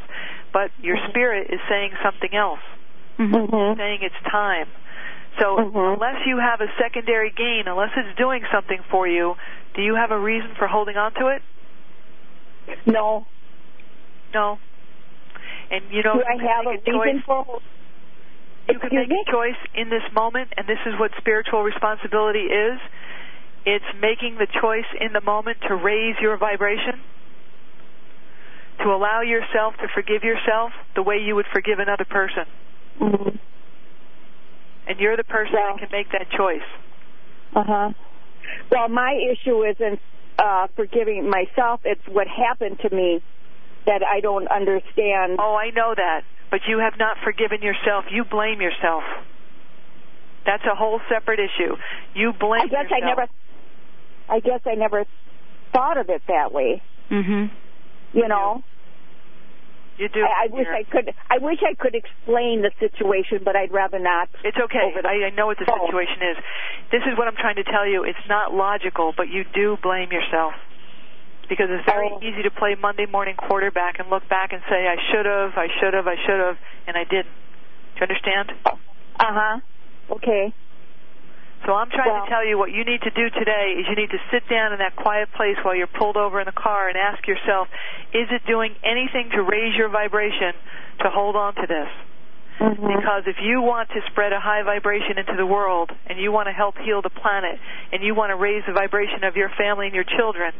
[0.53, 2.59] But your spirit is saying something else,
[3.19, 3.77] Mm-hmm.
[3.77, 4.67] saying it's time.
[5.39, 5.93] So Mhm.
[5.93, 9.35] unless you have a secondary gain, unless it's doing something for you,
[9.75, 11.41] do you have a reason for holding on to it?
[12.85, 13.27] No.
[14.33, 14.59] No.
[15.69, 17.61] And you know, Do I have a reason for?
[18.69, 19.23] You can Excuse make me?
[19.27, 22.79] a choice in this moment, and this is what spiritual responsibility is.
[23.65, 26.99] It's making the choice in the moment to raise your vibration,
[28.83, 32.45] to allow yourself to forgive yourself the way you would forgive another person.
[32.99, 33.29] Mm-hmm.
[34.87, 36.65] And you're the person Well- that can make that choice.
[37.55, 37.89] Uh huh.
[38.71, 39.99] Well, my issue isn't
[40.39, 41.81] uh, forgiving myself.
[41.83, 43.21] It's what happened to me
[43.85, 45.37] that I don't understand.
[45.39, 46.21] Oh, I know that.
[46.51, 48.05] But you have not forgiven yourself.
[48.11, 49.03] You blame yourself.
[50.45, 51.75] That's a whole separate issue.
[52.13, 53.01] You blame I guess yourself.
[53.01, 53.27] I never.
[54.29, 55.05] I guess I never
[55.71, 56.81] thought of it that way.
[57.09, 57.55] Mm-hmm.
[58.17, 58.63] You know.
[59.97, 60.21] You do.
[60.21, 60.67] I, I wish.
[60.67, 61.13] I could.
[61.29, 64.29] I wish I could explain the situation, but I'd rather not.
[64.43, 64.91] It's okay.
[65.05, 65.85] I, I know what the phone.
[65.85, 66.37] situation is.
[66.91, 68.03] This is what I'm trying to tell you.
[68.03, 70.53] It's not logical, but you do blame yourself.
[71.49, 72.19] Because it's very Oh.
[72.21, 75.67] easy to play Monday morning quarterback and look back and say, I should have, I
[75.79, 77.33] should have, I should have, and I didn't.
[77.95, 78.53] Do you understand?
[78.65, 78.71] Uh
[79.19, 79.59] huh.
[80.11, 80.53] Okay.
[81.65, 83.95] So I'm trying Well- to tell you what you need to do today is you
[83.95, 86.87] need to sit down in that quiet place while you're pulled over in the car
[86.87, 87.67] and ask yourself,
[88.13, 90.53] is it doing anything to raise your vibration
[91.01, 91.89] to hold on to this?
[92.59, 92.87] Mm-hmm.
[92.97, 96.47] Because if you want to spread a high vibration into the world and you want
[96.47, 97.59] to help heal the planet
[97.91, 100.53] and you want to raise the vibration of your family and your children,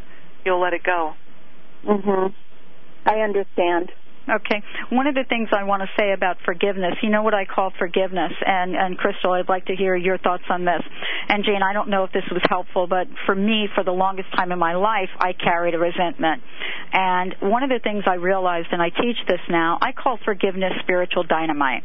[0.45, 1.13] you'll let it go.
[1.85, 2.33] Mhm.
[3.05, 3.91] I understand.
[4.29, 4.61] Okay.
[4.91, 7.71] One of the things I want to say about forgiveness, you know what I call
[7.71, 10.81] forgiveness, and and Christel, I'd like to hear your thoughts on this.
[11.27, 14.29] And Jane, I don't know if this was helpful, but for me, for the longest
[14.35, 16.43] time in my life, I carried a resentment.
[16.93, 20.73] And one of the things I realized, and I teach this now, I call forgiveness
[20.81, 21.83] spiritual dynamite.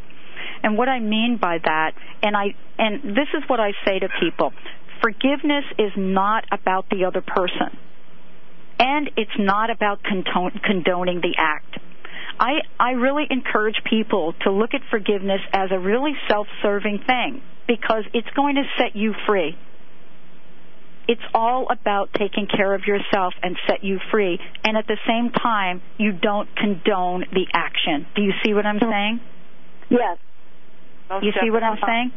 [0.62, 1.92] And what I mean by that,
[2.22, 4.52] and I and this is what I say to people,
[5.00, 7.78] forgiveness is not about the other person.
[8.78, 11.78] And it's not about condoning the act
[12.38, 17.42] I, I really encourage people to look at forgiveness as a really self serving thing
[17.66, 19.56] because it's going to set you free.
[21.08, 24.40] It's all about taking care of yourself and set you free.
[24.64, 28.06] And at the same time, you don't condone the action.
[28.16, 29.20] Do you see what I'm saying?
[29.88, 30.18] Yes.
[31.22, 32.12] you see what I'm saying?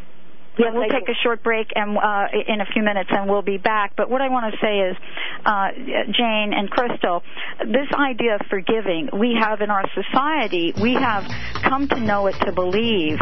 [0.59, 3.57] Yes, we'll take a short break and uh, in a few minutes, and we'll be
[3.57, 3.95] back.
[3.95, 4.97] But what I want to say is,
[5.45, 5.71] uh,
[6.11, 7.23] Jane and Christel,
[7.59, 11.23] this idea of forgiving we have in our society, we have
[11.63, 13.19] come to know it to believe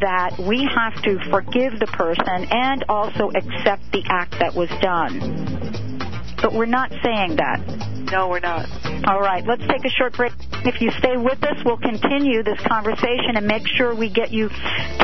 [0.00, 6.36] that we have to forgive the person and also accept the act that was done.
[6.42, 7.95] But we're not saying that.
[8.10, 8.68] No, we're not.
[9.08, 10.32] All right, let's take a short break.
[10.64, 14.48] If you stay with us, we'll continue this conversation and make sure we get you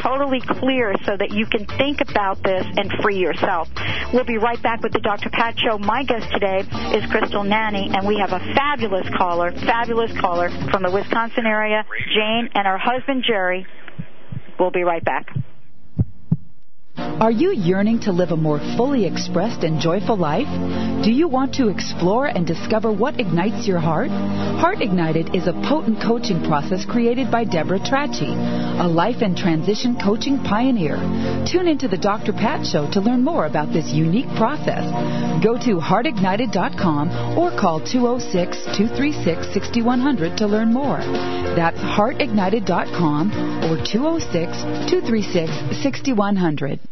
[0.02, 3.68] totally clear so that you can think about this and free yourself.
[4.12, 5.30] We'll be right back with the Dr.
[5.30, 5.78] Pat Show.
[5.78, 6.60] My guest today
[6.94, 11.84] is Christel Nani, and we have a fabulous caller, fabulous caller from the Wisconsin area,
[12.14, 13.66] Jane, and her husband, Jerry.
[14.58, 15.26] We'll be right back.
[17.22, 20.48] Are you yearning to live a more fully expressed and joyful life?
[21.04, 24.10] Do you want to explore and discover what ignites your heart?
[24.10, 29.96] Heart Ignited is a potent coaching process created by Deborah Trachy, a life and transition
[30.02, 30.96] coaching pioneer.
[31.46, 32.32] Tune into the Dr.
[32.32, 34.82] Pat Show to learn more about this unique process.
[35.42, 40.98] Go to heartignited.com or call 206 236 6100 to learn more.
[41.54, 43.32] That's heartignited.com
[43.70, 46.91] or 206 236 6100.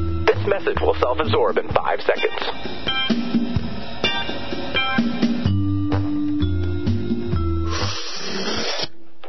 [0.41, 2.41] This message will self absorb in five seconds.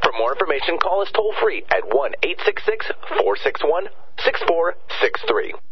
[0.02, 3.88] For more information, call us toll free at 1 866 461
[4.24, 5.71] 6463.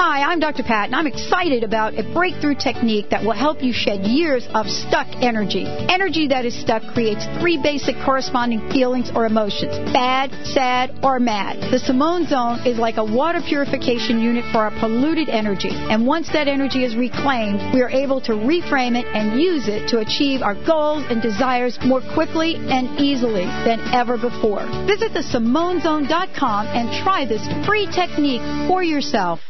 [0.00, 0.62] Hi, I'm Dr.
[0.62, 4.70] Pat, and I'm excited about a breakthrough technique that will help you shed years of
[4.70, 5.66] stuck energy.
[5.66, 11.72] Energy that is stuck creates three basic corresponding feelings or emotions bad, sad, or mad.
[11.72, 16.28] The Simone Zone is like a water purification unit for our polluted energy, and once
[16.32, 20.42] that energy is reclaimed, we are able to reframe it and use it to achieve
[20.42, 24.62] our goals and desires more quickly and easily than ever before.
[24.86, 29.40] Visit thesimonezone.com and try this free technique for yourself.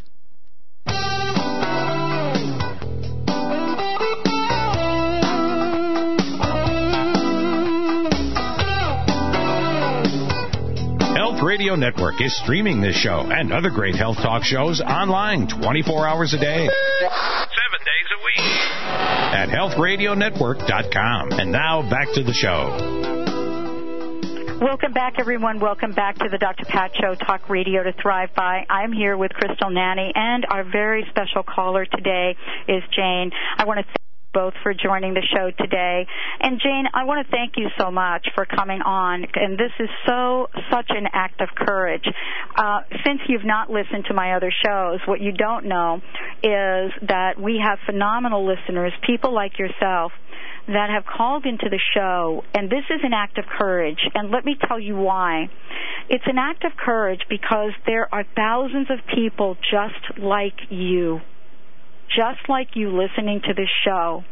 [11.39, 16.09] Health Radio Network is streaming this show and other great health talk shows online 24
[16.09, 16.67] hours a day.
[16.67, 18.43] Seven days a week.
[19.39, 21.39] At healthradionetwork.com.
[21.39, 22.75] And now back to the show.
[24.61, 25.61] Welcome back, everyone.
[25.61, 26.65] Welcome back to the Dr.
[26.65, 28.67] Pat Show, Talk Radio to Thrive By.
[28.69, 32.35] I'm here with Christel Nani, and our very special caller today
[32.67, 33.31] is Jane.
[33.57, 34.08] I want to thank
[34.39, 36.07] both for joining the show today.
[36.39, 39.27] And Jane, I want to thank you so much for coming on.
[39.35, 42.05] And this is so such an act of courage.
[42.55, 45.97] Uh, since you've not listened to my other shows, what you don't know
[46.45, 50.13] is that we have phenomenal listeners, people like yourself
[50.69, 54.45] that have called into the show, and this is an act of courage, and let
[54.45, 55.49] me tell you why.
[56.11, 61.21] It's an act of courage because there are thousands of people just like you,
[62.09, 64.25] just like you listening to this show,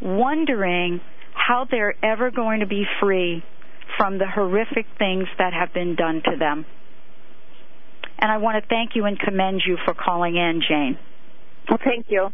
[0.00, 1.00] wondering
[1.34, 3.42] how they're ever going to be free
[3.96, 6.64] from the horrific things that have been done to them.
[8.18, 10.98] And I want to thank you and commend you for calling in, Jane.
[11.68, 12.30] Well, thank you.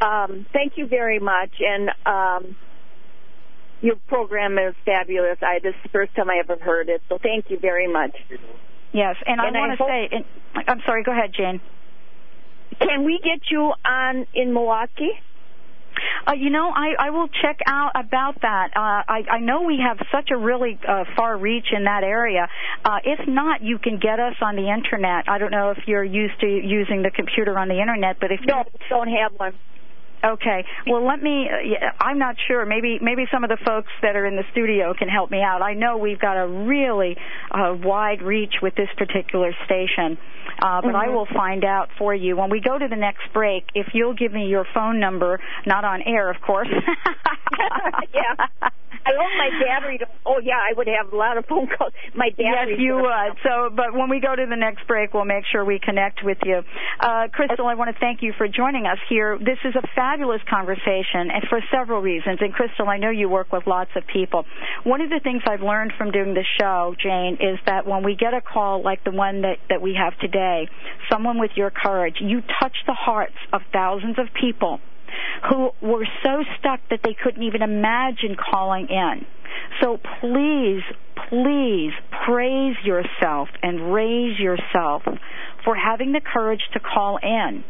[0.00, 1.50] Um, thank you very much.
[1.60, 2.56] And um,
[3.80, 5.38] your program is fabulous.
[5.42, 8.16] I this is the first time I ever heard it, so thank you very much.
[8.92, 10.24] Yes, and, I want to hope- say, and,
[10.66, 11.02] I'm sorry.
[11.02, 11.60] Go ahead, Jane.
[12.80, 15.12] Can we get you on in Milwaukee?
[16.26, 18.70] Uh, you know, I, I will check out about that.
[18.76, 22.48] Uh, I, I know we have such a really uh, far reach in that area.
[22.84, 25.28] Uh, if not, you can get us on the internet.
[25.28, 28.40] I don't know if you're used to using the computer on the internet, but if
[28.46, 29.54] No, don't have one.
[30.24, 30.64] Okay.
[30.86, 31.48] Well, let me.
[31.48, 32.64] Uh, I'm not sure.
[32.66, 35.62] Maybe maybe some of the folks that are in the studio can help me out.
[35.62, 37.16] I know we've got a really
[37.50, 40.18] uh, wide reach with this particular station,
[40.62, 41.14] uh, but I Mhm.
[41.14, 43.64] will find out for you when we go to the next break.
[43.74, 46.68] If you'll give me your phone number, not on air, of course.
[48.14, 48.46] yeah.
[49.06, 49.98] I hope my battery.
[49.98, 51.92] Don't, oh yeah, I would have a lot of phone calls.
[52.16, 52.74] My battery.
[52.74, 53.38] Yes, you would.
[53.44, 56.38] So, but when we go to the next break, we'll make sure we connect with
[56.44, 56.62] you.
[56.98, 59.38] Uh, Christel, I want to thank you for joining us here.
[59.38, 62.38] This is a fabulous conversation, and for several reasons.
[62.40, 64.44] And Christel, I know you work with lots of people.
[64.82, 68.16] One of the things I've learned from doing this show, Jane, is that when we
[68.16, 70.45] get a call like the one that, that we have today,
[71.10, 74.80] someone with your courage, you touch the hearts of thousands of people
[75.50, 79.26] who were so stuck that they couldn't even imagine calling in.
[79.80, 80.82] So please,
[81.28, 81.92] please
[82.26, 85.02] praise yourself and raise yourself
[85.64, 87.64] for having the courage to call in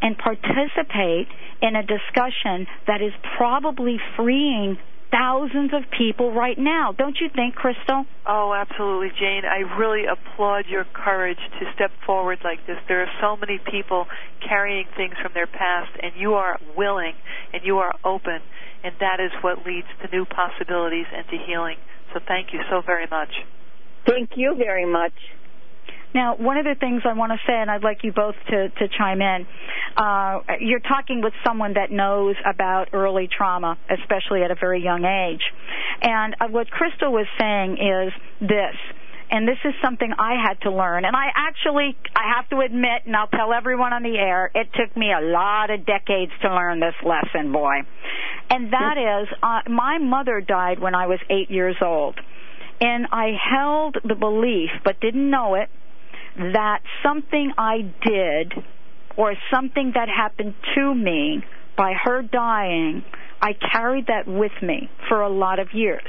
[0.00, 1.28] and participate
[1.60, 4.76] in a discussion that is probably freeing
[5.12, 6.92] thousands of people right now.
[6.96, 8.04] Don't you think, Christel?
[8.26, 9.42] Oh, absolutely, Jane.
[9.44, 12.78] I really applaud your courage to step forward like this.
[12.88, 14.06] There are so many people
[14.40, 17.12] carrying things from their past, and you are willing
[17.52, 18.40] and you are open,
[18.82, 21.76] and that is what leads to new possibilities and to healing.
[22.14, 23.30] So thank you so very much.
[24.08, 25.12] Thank you very much.
[26.14, 28.68] Now, one of the things I want to say, and I'd like you both to,
[28.68, 29.46] to chime in,
[29.96, 35.04] uh, you're talking with someone that knows about early trauma, especially at a very young
[35.04, 35.42] age.
[36.02, 38.76] And uh, what Christel was saying is this,
[39.30, 41.06] and this is something I had to learn.
[41.06, 44.68] And I actually, I have to admit, and I'll tell everyone on the air, it
[44.74, 47.76] took me a lot of decades to learn this lesson, boy.
[48.50, 52.20] And that is, uh, my mother died when I was eight years old.
[52.82, 55.70] And I held the belief, but didn't know it,
[56.36, 58.52] that something I did
[59.16, 61.44] or something that happened to me
[61.76, 63.04] by her dying,
[63.40, 66.06] I carried that with me for a lot of years.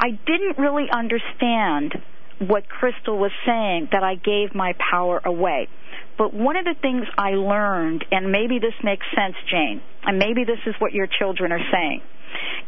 [0.00, 1.94] I didn't really understand
[2.40, 5.68] what Christel was saying that I gave my power away.
[6.18, 10.44] But one of the things I learned, and maybe this makes sense, Jane, and maybe
[10.44, 12.02] this is what your children are saying,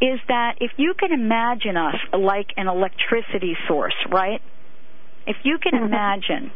[0.00, 4.40] is that if you can imagine us like an electricity source, right?
[5.26, 5.86] If you can mm-hmm.
[5.86, 6.52] imagine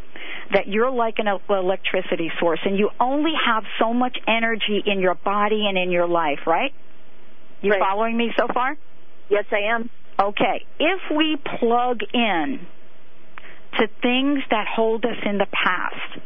[0.52, 5.14] that you're like an electricity source and you only have so much energy in your
[5.14, 6.72] body and in your life, right?
[7.60, 7.80] You Right.
[7.80, 8.76] following me so far?
[9.28, 9.90] Yes, I am.
[10.18, 10.64] Okay.
[10.78, 12.66] If we plug in
[13.78, 16.18] to things that hold us in the past,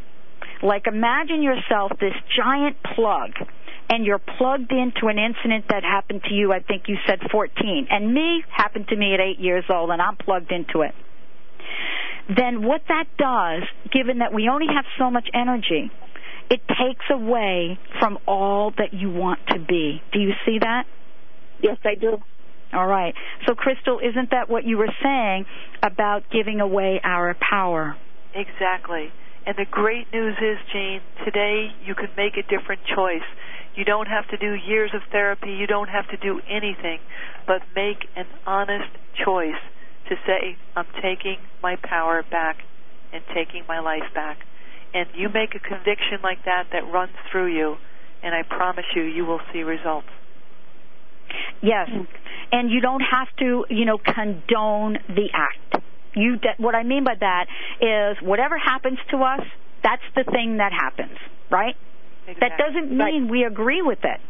[0.62, 3.32] like imagine yourself this giant plug
[3.90, 7.88] and you're plugged into an incident that happened to you, I think you said 14,
[7.90, 10.94] and me happened to me at 8 years old and I'm plugged into it.
[12.36, 13.62] Then what that does,
[13.92, 15.90] given that we only have so much energy,
[16.50, 20.02] it takes away from all that you want to be.
[20.12, 20.84] Do you see that?
[21.62, 22.18] Yes, I do.
[22.72, 23.14] All right.
[23.46, 25.46] So, Christel, isn't that what you were saying
[25.82, 27.96] about giving away our power?
[28.34, 29.12] Exactly.
[29.44, 33.26] And the great news is, Jane, today you can make a different choice.
[33.74, 35.50] You don't have to do years of therapy.
[35.50, 37.00] You don't have to do anything,
[37.46, 38.90] but make an honest
[39.24, 39.60] choice
[40.12, 42.58] to say, I'm taking my power back
[43.12, 44.38] and taking my life back.
[44.94, 47.76] And you make a conviction like that that runs through you,
[48.22, 50.08] and I promise you, you will see results.
[51.62, 51.88] Yes.
[52.52, 55.82] And you don't have to, you know, condone the act.
[56.14, 57.46] You, what I mean by that
[57.80, 59.40] is whatever happens to us,
[59.82, 61.16] that's the thing that happens,
[61.50, 61.74] right?
[62.28, 62.48] Exactly.
[62.48, 64.20] That doesn't mean we agree with it.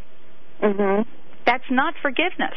[0.62, 1.06] Mhm.
[1.44, 2.54] That's not forgiveness.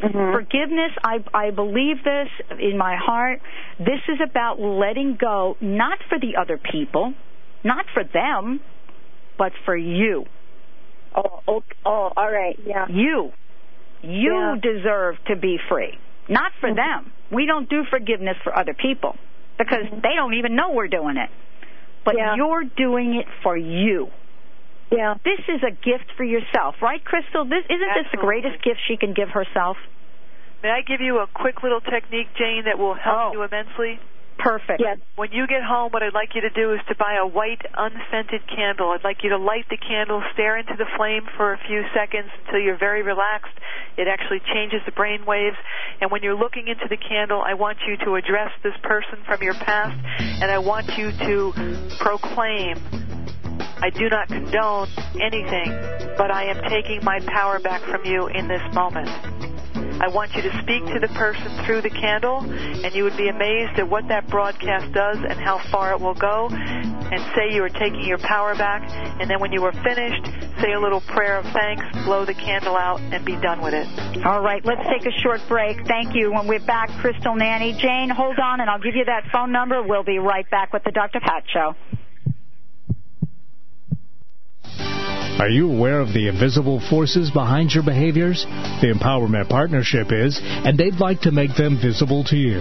[0.00, 0.32] Mhm.
[0.32, 2.28] Forgiveness, I, I believe this
[2.58, 3.40] in my heart.
[3.78, 7.12] This is about letting go, not for the other people,
[7.64, 8.60] not for them,
[9.38, 10.24] but for you.
[11.14, 11.74] Oh, okay.
[11.84, 12.58] oh, all right.
[12.64, 12.86] Yeah.
[12.88, 13.32] You.
[14.02, 14.56] You Yeah.
[14.62, 15.98] deserve to be free,
[16.28, 16.76] not for Mhm.
[16.76, 17.12] them.
[17.30, 19.16] We don't do forgiveness for other people
[19.58, 20.02] because Mhm.
[20.02, 21.28] they don't even know we're doing it.
[22.04, 22.34] But Yeah.
[22.36, 24.10] you're doing it for you.
[24.90, 25.14] Yeah.
[25.24, 27.44] This is a gift for yourself, right, Christel?
[27.48, 29.76] This isn't this the greatest gift she can give herself?
[30.62, 33.32] May I give you a quick little technique, Jane, that will help Oh.
[33.32, 33.98] you immensely?
[34.38, 34.80] Perfect.
[34.80, 34.98] Yes.
[35.16, 37.60] When you get home, what I'd like you to do is to buy a white,
[37.76, 38.90] unscented candle.
[38.90, 42.30] I'd like you to light the candle, stare into the flame for a few seconds
[42.46, 43.52] until you're very relaxed.
[43.98, 45.56] It actually changes the brain waves.
[46.00, 49.42] And when you're looking into the candle, I want you to address this person from
[49.42, 51.52] your past, and I want you to
[52.00, 52.76] proclaim
[53.82, 54.88] I do not condone
[55.20, 55.70] anything,
[56.16, 59.08] but I am taking my power back from you in this moment.
[60.00, 63.28] I want you to speak to the person through the candle, and you would be
[63.28, 66.48] amazed at what that broadcast does and how far it will go.
[66.50, 68.88] And say you are taking your power back,
[69.20, 70.24] and then when you are finished,
[70.62, 73.86] say a little prayer of thanks, blow the candle out, and be done with it.
[74.24, 75.86] All right, let's take a short break.
[75.86, 76.32] Thank you.
[76.32, 77.72] When we're back, Christel Nani.
[77.74, 79.82] Jane, hold on, and I'll give you that phone number.
[79.82, 81.20] We'll be right back with the Dr.
[81.20, 81.74] Pat Show.
[85.38, 88.44] Are you aware of the invisible forces behind your behaviors?
[88.80, 92.60] The Empowerment Partnership is, and they'd like to make them visible to you.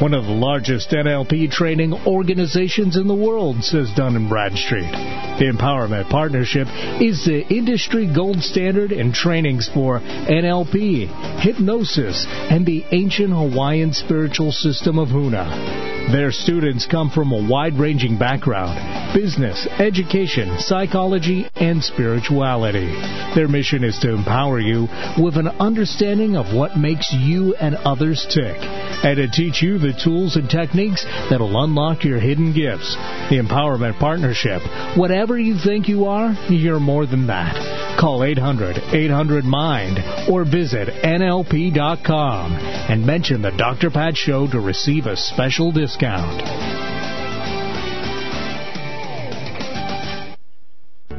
[0.00, 4.90] One of the largest NLP training organizations in the world, says Dun & Bradstreet.
[5.38, 6.66] The Empowerment Partnership
[7.00, 14.52] is the industry gold standard in trainings for NLP, hypnosis, and the ancient Hawaiian spiritual
[14.52, 15.97] system of Huna.
[16.12, 22.86] Their students come from a wide ranging background business, education, psychology, and spirituality.
[23.34, 24.88] Their mission is to empower you
[25.18, 28.56] with an understanding of what makes you and others tick,
[29.04, 32.94] and to teach you the tools and techniques that'll unlock your hidden gifts.
[33.30, 34.62] The Empowerment Partnership.
[34.96, 37.98] Whatever you think you are, you're more than that.
[37.98, 43.90] Call 800 800 MIND or visit NLP.com and mention the Dr.
[43.90, 46.77] Pat Show to receive a special discount.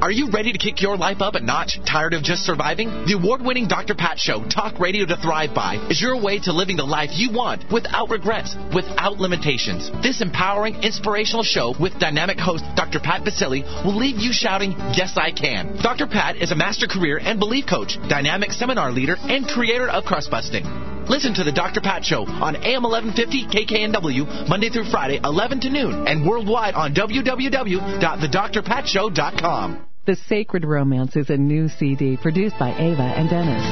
[0.09, 1.79] Are you ready to kick your life up a notch?
[1.85, 2.87] Tired of just surviving?
[3.05, 3.93] The award winning Dr.
[3.93, 7.31] Pat Show, Talk Radio to Thrive By, is your way to living the life you
[7.31, 9.91] want without regrets, without limitations.
[10.01, 12.99] This empowering, inspirational show with dynamic host Dr.
[12.99, 15.77] Pat Baccili will leave you shouting, Yes, I can.
[15.83, 16.07] Dr.
[16.07, 20.31] Pat is a master career and belief coach, dynamic seminar leader, and creator of Crust
[20.31, 20.98] Busting.
[21.09, 21.81] Listen to the Dr.
[21.81, 26.93] Pat Show on AM 1150 KKNW Monday through Friday, 11 to noon, and worldwide on
[26.93, 29.87] www.thedrpatshow.com.
[30.05, 33.63] The Sacred Romance is a new CD produced by Ava and Dennis.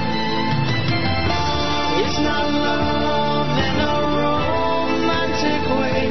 [2.02, 3.94] It's not love in a
[4.98, 6.10] romantic way.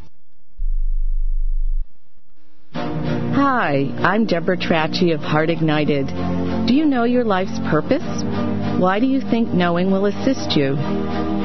[2.73, 6.07] Hi, I'm Deborah Trachy of Heart Ignited.
[6.67, 8.23] Do you know your life's purpose?
[8.79, 10.77] Why do you think knowing will assist you?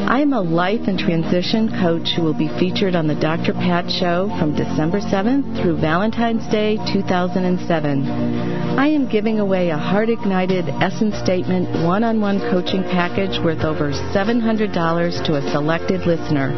[0.09, 3.53] I am a life and transition coach who will be featured on the Dr.
[3.53, 8.09] Pat Show from December 7th through Valentine's Day 2007.
[8.79, 13.65] I am giving away a Heart Ignited Essence Statement one on one coaching package worth
[13.65, 16.51] over $700 to a selected listener.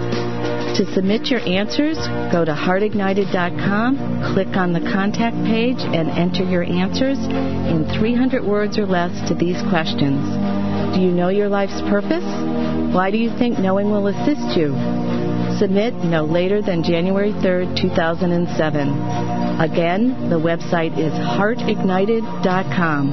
[0.74, 1.98] To submit your answers,
[2.32, 8.78] go to heartignited.com, click on the contact page, and enter your answers in 300 words
[8.78, 10.43] or less to these questions.
[10.94, 12.24] Do you know your life's purpose?
[12.94, 14.74] Why do you think knowing will assist you?
[15.58, 18.88] Submit no later than January 3rd, 2007.
[19.60, 23.10] Again, the website is heartignited.com.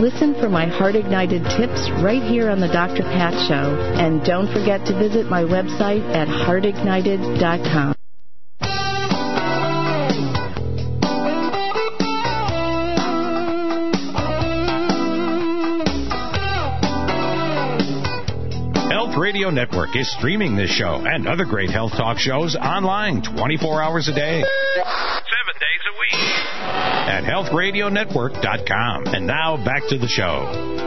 [0.00, 3.02] Listen for my Heart Ignited tips right here on the Dr.
[3.02, 3.74] Pat Show.
[3.98, 7.97] And don't forget to visit my website at heartignited.com.
[19.18, 24.06] Radio Network is streaming this show and other great health talk shows online 24 hours
[24.08, 26.14] a day Seven days a week.
[27.10, 29.06] at healthradionetwork.com.
[29.08, 30.86] And now back to the show.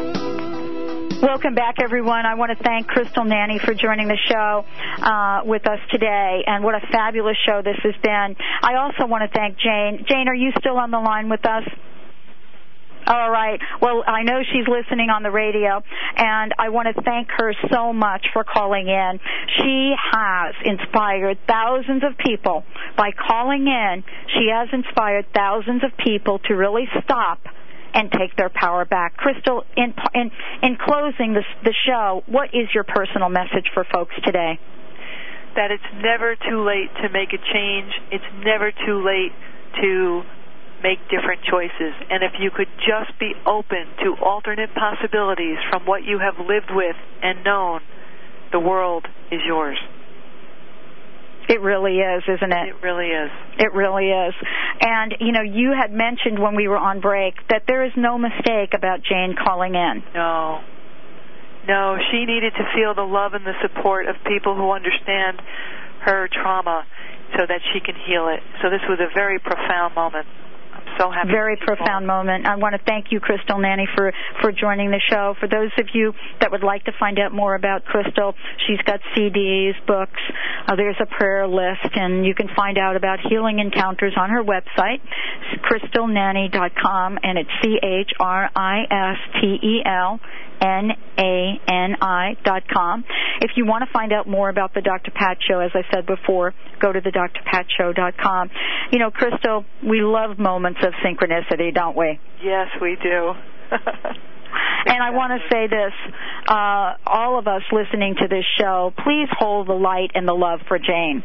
[1.21, 2.25] Welcome back, everyone.
[2.25, 4.65] I want to thank Christel Nani for joining the show
[5.03, 8.35] uh, with us today, and what a fabulous show this has been.
[8.63, 10.03] I also want to thank Jane.
[10.09, 11.63] Jane, are you still on the line with us?
[13.11, 13.59] All right.
[13.81, 15.83] Well, I know she's listening on the radio,
[16.15, 19.19] and I want to thank her so much for calling in.
[19.57, 22.63] She has inspired thousands of people
[22.95, 24.05] by calling in.
[24.31, 27.39] She has inspired thousands of people to really stop
[27.93, 29.17] and take their power back.
[29.17, 30.31] Christel, in in
[30.63, 34.57] in closing this the show, what is your personal message for folks today?
[35.57, 37.91] That it's never too late to make a change.
[38.09, 39.35] It's never too late
[39.81, 40.23] to
[40.83, 41.93] make different choices.
[42.09, 46.71] And if you could just be open to alternate possibilities from what you have lived
[46.71, 47.81] with and known,
[48.51, 49.77] the world is yours.
[51.49, 52.67] It really is, isn't it?
[52.69, 53.31] It really is.
[53.57, 54.33] It really is.
[54.81, 58.17] And, you know, you had mentioned when we were on break that there is no
[58.17, 60.03] mistake about Jane calling in.
[60.13, 60.61] No.
[61.67, 65.41] No, she needed to feel the love and the support of people who understand
[66.01, 66.85] her trauma
[67.37, 68.41] so that she can heal it.
[68.61, 70.27] So this was a very profound moment
[70.97, 71.31] so happy.
[71.31, 72.45] Very profound moment.
[72.45, 74.11] I want to thank you, Christel Nani, for
[74.41, 75.35] for joining the show.
[75.39, 78.33] For those of you that would like to find out more about Christel,
[78.67, 80.19] she's got CDs, books.
[80.67, 84.43] Uh, there's a prayer list, and you can find out about healing encounters on her
[84.43, 85.01] website,
[85.63, 90.19] christelnani.com, and it's C H R I S T E L
[90.61, 93.03] N-A-N-I dot com.
[93.41, 95.11] If you want to find out more about the Dr.
[95.11, 98.49] Pat Show, as I said before, go to the drpatshow dot com.
[98.91, 102.19] You know, Christel, we love moments of synchronicity, don't we?
[102.43, 103.33] Yes, we do.
[104.83, 105.93] And I want to say this,
[106.47, 110.59] uh, all of us listening to this show, please hold the light and the love
[110.67, 111.23] for Jane.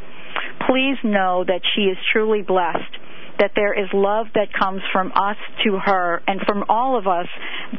[0.68, 2.98] Please know that she is truly blessed
[3.38, 7.26] that there is love that comes from us to her and from all of us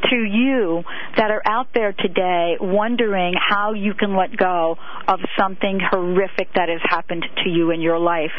[0.09, 0.83] to you
[1.15, 4.77] that are out there today wondering how you can let go
[5.07, 8.33] of something horrific that has happened to you in your life.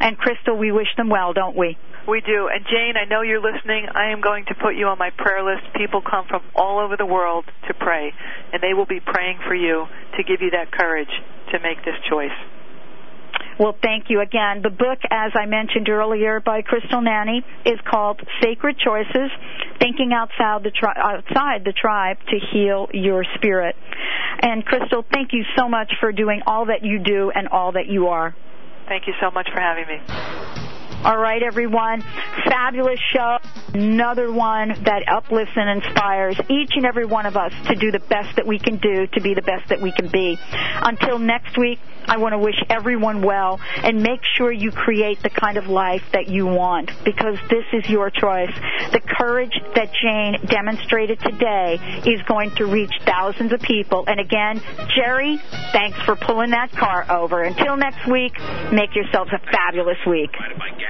[0.00, 1.76] And Christel, we wish them well, don't we?
[2.08, 2.48] We do.
[2.52, 3.86] And Jane, I know you're listening.
[3.94, 5.72] I am going to put you on my prayer list.
[5.76, 8.12] People come from all over the world to pray,
[8.52, 9.86] and they will be praying for you
[10.16, 11.12] to give you that courage
[11.52, 12.34] to make this choice.
[13.58, 14.62] Well, thank you again.
[14.62, 19.30] The book, as I mentioned earlier by Christel Nani, is called Sacred Choices
[19.78, 23.76] Thinking Outside the, tri- outside the Tribe to Heal Your Spirit.
[24.40, 27.86] And Christel, thank you so much for doing all that you do and all that
[27.88, 28.34] you are.
[28.88, 30.71] Thank you so much for having me.
[31.04, 32.00] All right, everyone.
[32.48, 33.38] Fabulous show.
[33.74, 37.98] Another one that uplifts and inspires each and every one of us to do the
[37.98, 40.38] best that we can do to be the best that we can be.
[40.80, 45.30] Until next week, I want to wish everyone well and make sure you create the
[45.30, 48.52] kind of life that you want because this is your choice.
[48.92, 54.04] The courage that Jane demonstrated today is going to reach thousands of people.
[54.06, 54.60] And again,
[54.94, 55.38] Jerry,
[55.72, 57.42] thanks for pulling that car over.
[57.42, 58.38] Until next week,
[58.72, 60.30] make yourselves a fabulous week.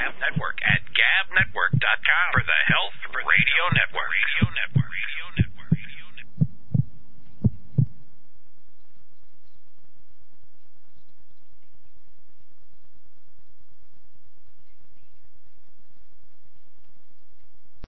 [0.02, 4.10] Gab Network at gabnetwork.com for the Health Radio Network.
[4.10, 4.81] Radio Network.